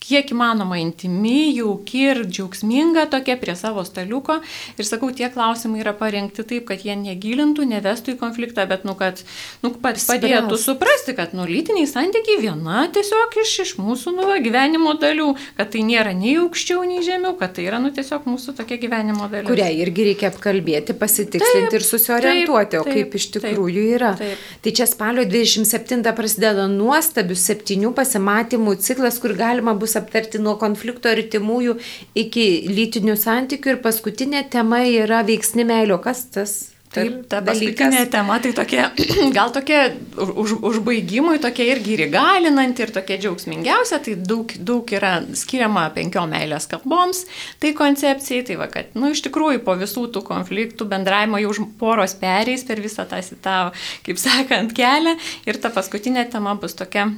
kiek 0.06 0.30
įmanoma 0.36 0.78
intimi, 0.82 1.50
jauki 1.56 2.04
ir 2.12 2.22
džiaugsminga 2.28 3.08
tokia 3.14 3.38
prie 3.42 3.56
savo 3.58 3.84
staliuko. 3.88 4.38
Ir 4.78 4.88
sakau, 4.88 5.10
tie 5.16 5.30
klausimai 5.34 5.82
yra 5.82 5.96
parengti 5.98 6.46
taip, 6.46 6.68
kad 6.70 6.84
jie 6.86 6.94
negilintų, 7.00 7.66
nevestų 7.72 8.14
į 8.14 8.20
konfliktą, 8.22 8.68
bet, 8.70 8.86
nu, 8.86 8.94
kad, 9.00 9.24
nu, 9.66 9.74
padėtų 9.82 10.60
suprasti, 10.62 11.16
kad, 11.18 11.34
nu, 11.38 11.48
lytiniai 11.50 11.88
santykiai 11.90 12.38
viena 12.44 12.86
tiesiog 12.94 13.38
iš, 13.42 13.56
iš 13.66 13.74
mūsų, 13.82 14.14
nu, 14.20 14.28
gyvenimo 14.46 14.94
dalių, 15.02 15.32
kad 15.58 15.74
tai 15.74 15.82
nėra 15.88 16.14
nei 16.18 16.36
aukščiau, 16.44 16.84
nei 16.86 17.02
žemiau, 17.06 17.34
kad 17.40 17.56
tai 17.58 17.66
yra, 17.70 17.82
nu, 17.82 17.92
tiesiog 17.96 18.28
mūsų 18.30 18.56
tokia 18.60 18.78
gyvenimo 18.82 19.30
dalis. 19.32 19.50
Kurią 19.50 19.72
irgi 19.82 20.10
reikia 20.12 20.30
apkalbėti, 20.30 20.98
pasitikslinti 21.00 21.72
taip, 21.72 21.80
ir 21.80 21.88
susiorientuoti, 21.88 22.78
taip, 22.78 22.82
o 22.84 22.86
kaip 22.86 23.10
taip, 23.10 23.20
iš 23.20 23.30
tikrųjų 23.38 23.82
taip, 23.82 23.98
yra. 23.98 24.14
Taip. 24.22 24.46
Tai 24.66 24.76
čia 24.80 24.90
spalio 24.90 25.26
27 25.30 26.16
prasideda 26.16 26.68
nuostabius 26.70 27.46
septynių 27.50 27.94
pasimatymų 27.98 28.78
ciklas, 28.86 29.18
kur 29.24 29.36
galima 29.38 29.74
bus 29.78 29.95
bus 29.96 30.04
aptarti 30.04 30.42
nuo 30.44 30.58
konflikto 30.60 31.10
artimųjų 31.10 31.80
iki 32.16 32.68
lytinių 32.70 33.16
santykių 33.18 33.76
ir 33.76 33.84
paskutinė 33.84 34.48
tema 34.50 34.84
yra 34.86 35.24
veiksni 35.26 35.66
meilio. 35.66 36.00
Kas 36.00 36.28
tas? 36.32 36.72
Taip, 36.96 37.26
ta 37.28 37.42
paskutinė 37.44 38.06
tema 38.08 38.38
tai 38.40 38.54
tokia, 38.56 38.86
gal 39.36 39.50
tokia 39.52 39.90
už, 40.16 40.54
užbaigimui, 40.64 41.42
tokia 41.44 41.66
irgi 41.74 41.92
ir 41.98 42.04
įgalinanti, 42.06 42.86
ir 42.86 42.94
tokia 42.96 43.18
džiaugsmingiausia, 43.20 44.00
tai 44.06 44.14
daug, 44.16 44.54
daug 44.56 44.94
yra 44.96 45.18
skiriama 45.36 45.90
penkiom 45.98 46.32
meilės 46.32 46.70
kalboms, 46.72 47.26
tai 47.60 47.74
koncepcijai, 47.76 48.46
tai 48.48 48.60
va, 48.62 48.70
kad, 48.72 48.96
nu, 48.96 49.12
iš 49.12 49.26
tikrųjų 49.28 49.66
po 49.68 49.76
visų 49.82 50.08
tų 50.16 50.24
konfliktų 50.30 50.88
bendravimo 50.88 51.42
jau 51.44 51.68
poros 51.82 52.16
pereis 52.22 52.64
per 52.64 52.80
visą 52.80 53.04
tą, 53.12 53.20
tą, 53.44 53.60
kaip 54.08 54.22
sakant, 54.22 54.72
kelią 54.78 55.18
ir 55.52 55.60
ta 55.60 55.76
paskutinė 55.76 56.30
tema 56.32 56.56
bus 56.56 56.80
tokia 56.80 57.10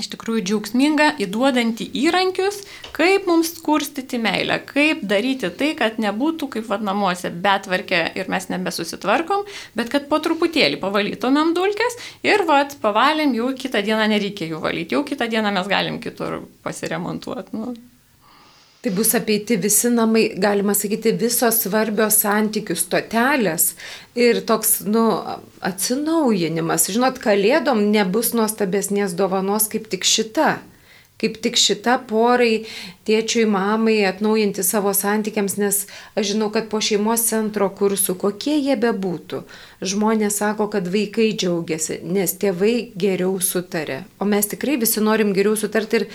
iš 0.00 0.10
tikrųjų 0.14 0.42
džiaugsminga, 0.48 1.08
įduodanti 1.22 1.86
įrankius, 2.04 2.60
kaip 2.96 3.28
mums 3.30 3.52
kurstyti 3.64 4.18
meilę, 4.22 4.58
kaip 4.66 5.04
daryti 5.10 5.50
tai, 5.54 5.72
kad 5.78 6.00
nebūtų 6.02 6.50
kaip 6.56 6.68
vad 6.70 6.84
namuose 6.86 7.30
betvarkė 7.44 8.02
ir 8.18 8.30
mes 8.32 8.48
nebesusitvarkom, 8.52 9.46
bet 9.78 9.92
kad 9.94 10.08
po 10.10 10.20
truputėlį 10.24 10.80
pavalytumėm 10.82 11.54
dulkes 11.56 11.98
ir 12.26 12.46
vad 12.48 12.76
pavalėm, 12.82 13.34
jau 13.38 13.50
kitą 13.58 13.84
dieną 13.86 14.08
nereikia 14.14 14.50
jų 14.50 14.62
valyti, 14.64 14.98
jau 14.98 15.04
kitą 15.06 15.30
dieną 15.30 15.54
mes 15.54 15.70
galim 15.70 16.00
kitur 16.02 16.42
pasiremontuoti. 16.66 17.54
Nu, 17.54 17.74
Tai 18.84 18.92
bus 18.92 19.14
apeiti 19.16 19.56
visi 19.56 19.88
namai, 19.88 20.26
galima 20.36 20.74
sakyti, 20.76 21.14
visos 21.16 21.62
svarbios 21.64 22.18
santykių 22.20 22.74
stotelės 22.76 23.70
ir 24.12 24.42
toks, 24.44 24.82
nu, 24.84 25.06
atsinaujinimas. 25.64 26.90
Žinot, 26.92 27.16
kalėdom 27.22 27.80
nebus 27.94 28.34
nuostabesnės 28.36 29.16
dovanos 29.16 29.70
kaip 29.72 29.88
tik 29.88 30.04
šita. 30.04 30.58
Kaip 31.16 31.38
tik 31.40 31.56
šita 31.56 31.94
porai, 32.10 32.66
tėčiui, 33.08 33.46
mamai 33.48 34.00
atnaujinti 34.04 34.60
savo 34.66 34.92
santykiams, 34.92 35.54
nes 35.62 35.78
aš 36.18 36.34
žinau, 36.34 36.50
kad 36.52 36.66
po 36.68 36.82
šeimos 36.84 37.24
centro 37.24 37.70
kursų, 37.72 38.18
kokie 38.20 38.58
jie 38.58 38.76
bebūtų, 38.82 39.44
žmonės 39.80 40.42
sako, 40.42 40.66
kad 40.74 40.90
vaikai 40.92 41.30
džiaugiasi, 41.32 42.02
nes 42.04 42.36
tėvai 42.36 42.74
geriau 43.00 43.38
sutarė. 43.40 44.02
O 44.20 44.28
mes 44.28 44.50
tikrai 44.52 44.76
visi 44.82 45.00
norim 45.00 45.32
geriau 45.32 45.56
sutarti 45.56 46.02
ir 46.02 46.10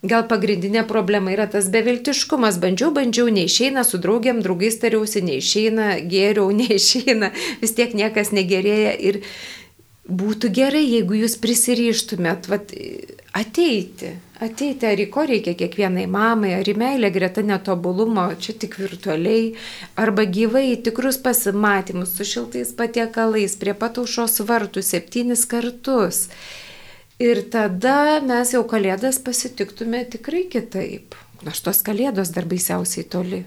Gal 0.00 0.24
pagrindinė 0.24 0.86
problema 0.88 1.34
yra 1.34 1.44
tas 1.52 1.66
beviltiškumas. 1.72 2.56
Bandžiau, 2.62 2.88
bandžiau, 2.96 3.28
neišeina, 3.36 3.84
su 3.84 4.00
draugiam, 4.00 4.40
draugais 4.40 4.78
tariausi, 4.80 5.20
neišeina, 5.26 5.92
geriau, 6.08 6.48
neišeina, 6.60 7.28
vis 7.60 7.76
tiek 7.76 7.92
niekas 7.98 8.32
negerėja. 8.32 8.94
Ir 8.96 9.20
būtų 10.08 10.48
gerai, 10.56 10.86
jeigu 10.88 11.18
jūs 11.20 11.36
prisirištumėt 11.42 12.48
vat, 12.48 12.72
ateiti. 13.36 14.14
Ateiti, 14.40 14.88
ar 14.88 15.02
į 15.04 15.06
ko 15.12 15.26
reikia 15.28 15.52
kiekvienai 15.52 16.06
mamai, 16.08 16.54
ar 16.56 16.64
į 16.64 16.74
meilę 16.80 17.12
greta 17.12 17.44
netobulumo, 17.44 18.24
čia 18.40 18.56
tik 18.56 18.78
virtualiai, 18.80 19.52
arba 20.00 20.24
gyvai 20.24 20.78
tikrus 20.80 21.20
pasimatymus 21.20 22.16
su 22.16 22.24
šiltais 22.24 22.72
patiekalais 22.72 23.58
prie 23.60 23.76
pataušos 23.76 24.40
vartų 24.48 24.80
septynis 24.80 25.44
kartus. 25.44 26.30
Ir 27.20 27.42
tada 27.52 28.20
mes 28.24 28.54
jau 28.54 28.62
kalėdas 28.64 29.18
pasitiktume 29.20 30.06
tikrai 30.08 30.46
kitaip. 30.52 31.16
Aš 31.48 31.60
tos 31.66 31.82
kalėdos 31.84 32.32
dar 32.32 32.46
baisiausiai 32.48 33.04
toli. 33.12 33.42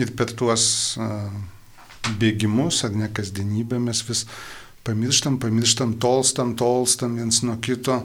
Ir 0.00 0.12
per 0.16 0.32
tuos 0.32 0.64
bėgimus 2.20 2.82
ar 2.86 2.96
ne 2.96 3.08
kasdienybę 3.12 3.80
mes 3.84 4.00
vis 4.08 4.24
pamirštam, 4.86 5.36
pamirštam, 5.42 5.98
tolstam, 6.02 6.54
tolstam 6.56 7.18
viens 7.20 7.42
nuo 7.44 7.58
kito, 7.62 8.00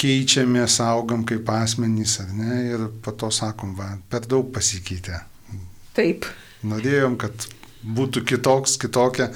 keičiamės, 0.00 0.78
augam 0.86 1.26
kaip 1.28 1.50
asmenys 1.52 2.20
ar 2.22 2.30
ne 2.36 2.60
ir 2.70 2.86
po 3.04 3.12
to 3.12 3.32
sakom, 3.34 3.74
va, 3.76 3.92
per 4.10 4.30
daug 4.30 4.48
pasikeitė. 4.54 5.20
Taip. 5.96 6.28
Norėjom, 6.70 7.18
kad 7.20 7.50
būtų 7.82 8.24
kitoks, 8.28 8.78
kitokia 8.80 9.30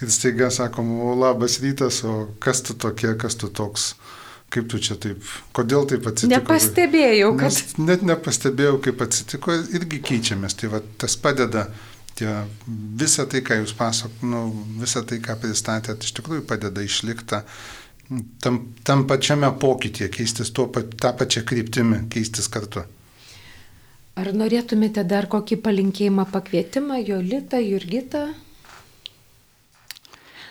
ir 0.00 0.12
staiga 0.12 0.50
sakom, 0.54 0.92
o 1.04 1.14
labas 1.18 1.58
rytas, 1.62 2.02
o 2.04 2.30
kas 2.42 2.62
tu 2.66 2.74
tokie, 2.74 3.12
kas 3.20 3.36
tu 3.40 3.50
toks, 3.52 3.94
kaip 4.50 4.68
tu 4.70 4.80
čia 4.82 4.96
taip, 5.00 5.22
kodėl 5.56 5.86
taip 5.90 6.08
atsitiko. 6.10 6.34
Nepastebėjau, 6.34 7.30
kad. 7.40 7.54
Nes 7.54 7.78
net 7.90 8.04
nepastebėjau, 8.06 8.80
kaip 8.86 9.04
atsitiko, 9.06 9.56
irgi 9.76 10.02
keičiamės, 10.10 10.58
tai 10.60 10.72
va, 10.74 10.82
tas 11.00 11.16
padeda. 11.20 11.68
Tie, 12.20 12.28
visa 13.00 13.24
tai, 13.30 13.40
ką 13.46 13.60
jūs 13.62 13.70
pasakojate, 13.78 14.26
nu, 14.28 14.40
visa 14.82 15.00
tai, 15.08 15.20
ką 15.24 15.38
pristatėte, 15.40 16.04
iš 16.04 16.16
tikrųjų 16.18 16.42
padeda 16.48 16.82
išlikti 16.84 17.38
tam, 18.42 18.58
tam 18.84 19.06
pačiame 19.08 19.48
pokytyje, 19.60 20.10
keistis 20.12 20.50
tuo, 20.54 20.66
tą 20.74 21.12
pačią 21.16 21.44
kryptimį, 21.46 22.02
keistis 22.12 22.50
kartu. 22.52 22.82
Ar 24.20 24.32
norėtumėte 24.36 25.04
dar 25.08 25.30
kokį 25.30 25.60
palinkėjimą, 25.64 26.26
pakvietimą, 26.34 26.98
Jolita, 27.06 27.60
Jurgita? 27.62 28.26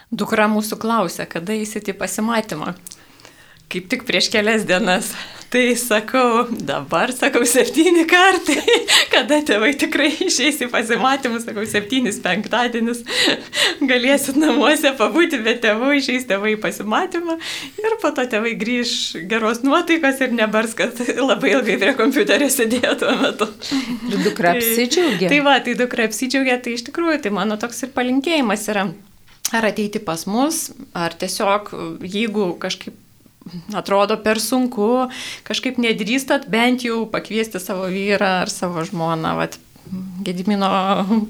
Dukra 0.09 0.47
mūsų 0.49 0.79
klausia, 0.81 1.27
kada 1.29 1.53
įsiti 1.53 1.93
pasimatymą. 1.93 2.73
kaip 3.69 3.85
tik 3.85 4.05
prieš 4.07 4.31
kelias 4.33 4.63
dienas. 4.65 5.11
Tai 5.49 5.75
sakau, 5.77 6.45
dabar 6.49 7.09
sakau 7.13 7.41
septyni 7.45 8.03
kartai, 8.09 8.61
kada 9.13 9.39
tėvai 9.45 9.71
tikrai 9.81 10.11
išeis 10.25 10.59
į 10.61 10.67
pasimatymus, 10.69 11.47
sakau, 11.47 11.63
septynis 11.69 12.19
penktadienis, 12.21 13.01
galėsit 13.91 14.37
namuose 14.37 14.91
pabūti, 14.97 15.39
bet 15.45 15.63
tėvų 15.65 15.95
išeis 15.97 16.27
tėvai 16.29 16.53
į 16.53 16.61
pasimatymą 16.61 17.39
ir 17.81 17.97
po 18.01 18.13
to 18.13 18.27
tėvai 18.29 18.53
grįž 18.61 18.93
geros 19.29 19.63
nuotaikos 19.65 20.21
ir 20.21 20.37
nebars, 20.37 20.77
kad 20.77 21.01
labai 21.29 21.55
ilgai 21.55 21.81
prie 21.81 21.97
kompiuterio 21.97 22.49
sėdėjo 22.53 22.95
tuo 23.01 23.17
metu. 23.21 23.49
Ir 24.09 24.21
dukra 24.29 24.53
apsidžiaugia. 24.53 25.25
Tai, 25.25 25.33
tai 25.33 25.43
va, 25.49 25.59
tai 25.65 25.77
dukra 25.81 26.09
apsidžiaugia, 26.09 26.61
tai 26.61 26.77
iš 26.77 26.85
tikrųjų, 26.91 27.23
tai 27.25 27.33
mano 27.41 27.57
toks 27.57 27.87
ir 27.87 27.93
palinkėjimas 27.97 28.69
yra 28.69 28.91
ar 29.55 29.69
ateiti 29.69 30.01
pas 30.03 30.25
mus, 30.29 30.69
ar 30.93 31.15
tiesiog, 31.17 31.71
jeigu 32.05 32.51
kažkaip 32.61 32.97
atrodo 33.73 34.17
per 34.21 34.39
sunku, 34.41 35.07
kažkaip 35.47 35.79
nedrįstat 35.81 36.49
bent 36.51 36.83
jau 36.85 37.05
pakviesti 37.09 37.61
savo 37.61 37.87
vyrą 37.89 38.43
ar 38.43 38.53
savo 38.53 38.85
žmoną, 38.85 39.35
vat, 39.39 39.59
Gedimino 40.21 40.67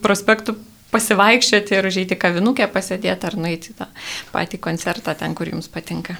prospektų 0.03 0.57
pasivaikščioti 0.91 1.77
ir 1.77 1.85
užėjti 1.87 2.17
kavinukę 2.19 2.65
pasėdėti 2.73 3.29
ar 3.29 3.37
nueiti 3.39 3.75
tą 3.77 3.87
patį 4.33 4.59
koncertą 4.65 5.13
ten, 5.15 5.35
kur 5.37 5.47
jums 5.47 5.69
patinka. 5.71 6.17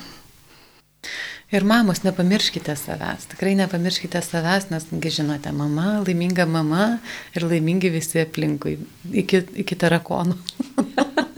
Ir 1.51 1.65
mamos, 1.65 2.03
nepamirškite 2.05 2.75
savęs, 2.77 3.25
tikrai 3.31 3.55
nepamirškite 3.57 4.21
savęs, 4.21 4.69
nes, 4.69 4.85
žinote, 5.17 5.51
mama, 5.51 5.97
laiminga 6.05 6.45
mama 6.45 6.99
ir 7.33 7.47
laimingi 7.49 7.89
visi 7.89 8.21
aplinkui, 8.21 8.77
iki, 9.23 9.41
iki 9.65 9.79
tarakonų. 9.83 10.37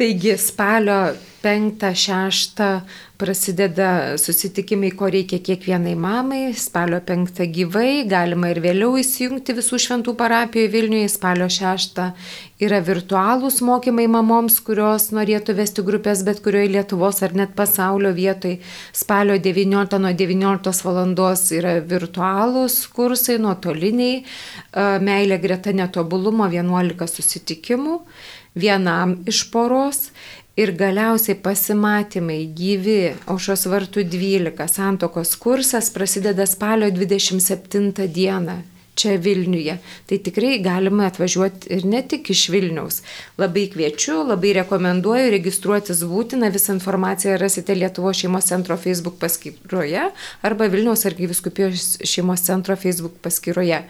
Taigi 0.00 0.36
spalio 0.38 1.12
5-6 1.42 2.80
prasideda 3.20 4.16
susitikimai, 4.16 4.90
ko 4.96 5.10
reikia 5.12 5.42
kiekvienai 5.44 5.92
mamai. 5.92 6.54
Spalio 6.56 7.02
5 7.04 7.44
gyvai, 7.52 8.06
galima 8.08 8.48
ir 8.48 8.62
vėliau 8.64 8.94
įsijungti 8.96 9.58
visų 9.58 9.80
šventų 9.84 10.14
parapijoje 10.16 10.70
Vilniuje. 10.72 11.10
Spalio 11.12 11.50
6 11.52 12.00
yra 12.64 12.80
virtualūs 12.86 13.60
mokymai 13.60 14.08
mamoms, 14.08 14.56
kurios 14.64 15.10
norėtų 15.12 15.58
vesti 15.60 15.84
grupės 15.84 16.24
bet 16.24 16.40
kurioje 16.40 16.72
Lietuvos 16.78 17.20
ar 17.20 17.36
net 17.36 17.52
pasaulio 17.60 18.14
vietoje. 18.16 18.62
Spalio 18.96 19.36
19 19.36 20.00
nuo 20.00 20.16
19 20.16 20.84
val. 20.88 21.04
yra 21.60 21.76
virtualūs 21.92 22.86
kursai, 22.96 23.36
nuotoliniai, 23.36 24.24
meilė 25.04 25.42
greta 25.44 25.76
netobulumo 25.76 26.48
11 26.48 27.16
susitikimų 27.20 28.00
vienam 28.54 29.18
iš 29.30 29.44
poros 29.52 30.10
ir 30.60 30.72
galiausiai 30.76 31.38
pasimatymai 31.42 32.40
gyvi 32.56 33.14
aušos 33.30 33.68
vartų 33.70 34.04
12 34.10 34.66
santokos 34.68 35.36
kursas 35.40 35.92
prasideda 35.94 36.46
spalio 36.46 36.90
27 36.90 38.08
dieną 38.08 38.60
čia 39.00 39.16
Vilniuje. 39.16 39.78
Tai 40.06 40.18
tikrai 40.18 40.58
galima 40.60 41.06
atvažiuoti 41.08 41.70
ir 41.72 41.86
ne 41.88 42.02
tik 42.04 42.30
iš 42.34 42.48
Vilniaus. 42.52 43.00
Labai 43.40 43.68
kviečiu, 43.72 44.20
labai 44.28 44.52
rekomenduoju, 44.60 45.32
registruotis 45.36 46.02
būtina, 46.10 46.50
visą 46.52 46.74
informaciją 46.76 47.38
rasite 47.40 47.76
Lietuvo 47.78 48.12
šeimos 48.12 48.50
centro 48.50 48.76
Facebook 48.76 49.16
paskyroje 49.22 50.10
arba 50.42 50.70
Vilniaus 50.72 51.06
argyviskupijos 51.08 52.00
šeimos 52.04 52.44
centro 52.44 52.76
Facebook 52.76 53.20
paskyroje. 53.24 53.84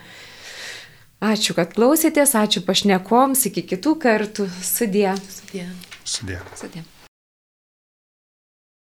Ačiū, 1.21 1.53
kad 1.53 1.75
klausėtės, 1.75 2.33
ačiū 2.33 2.63
pašnekoms, 2.65 3.45
iki 3.51 3.61
kitų 3.73 3.93
kartų. 4.01 4.47
Sudė. 4.65 5.11
Sudė. 5.29 5.67
Sudė. 6.01 6.39
Sudė. 6.57 6.81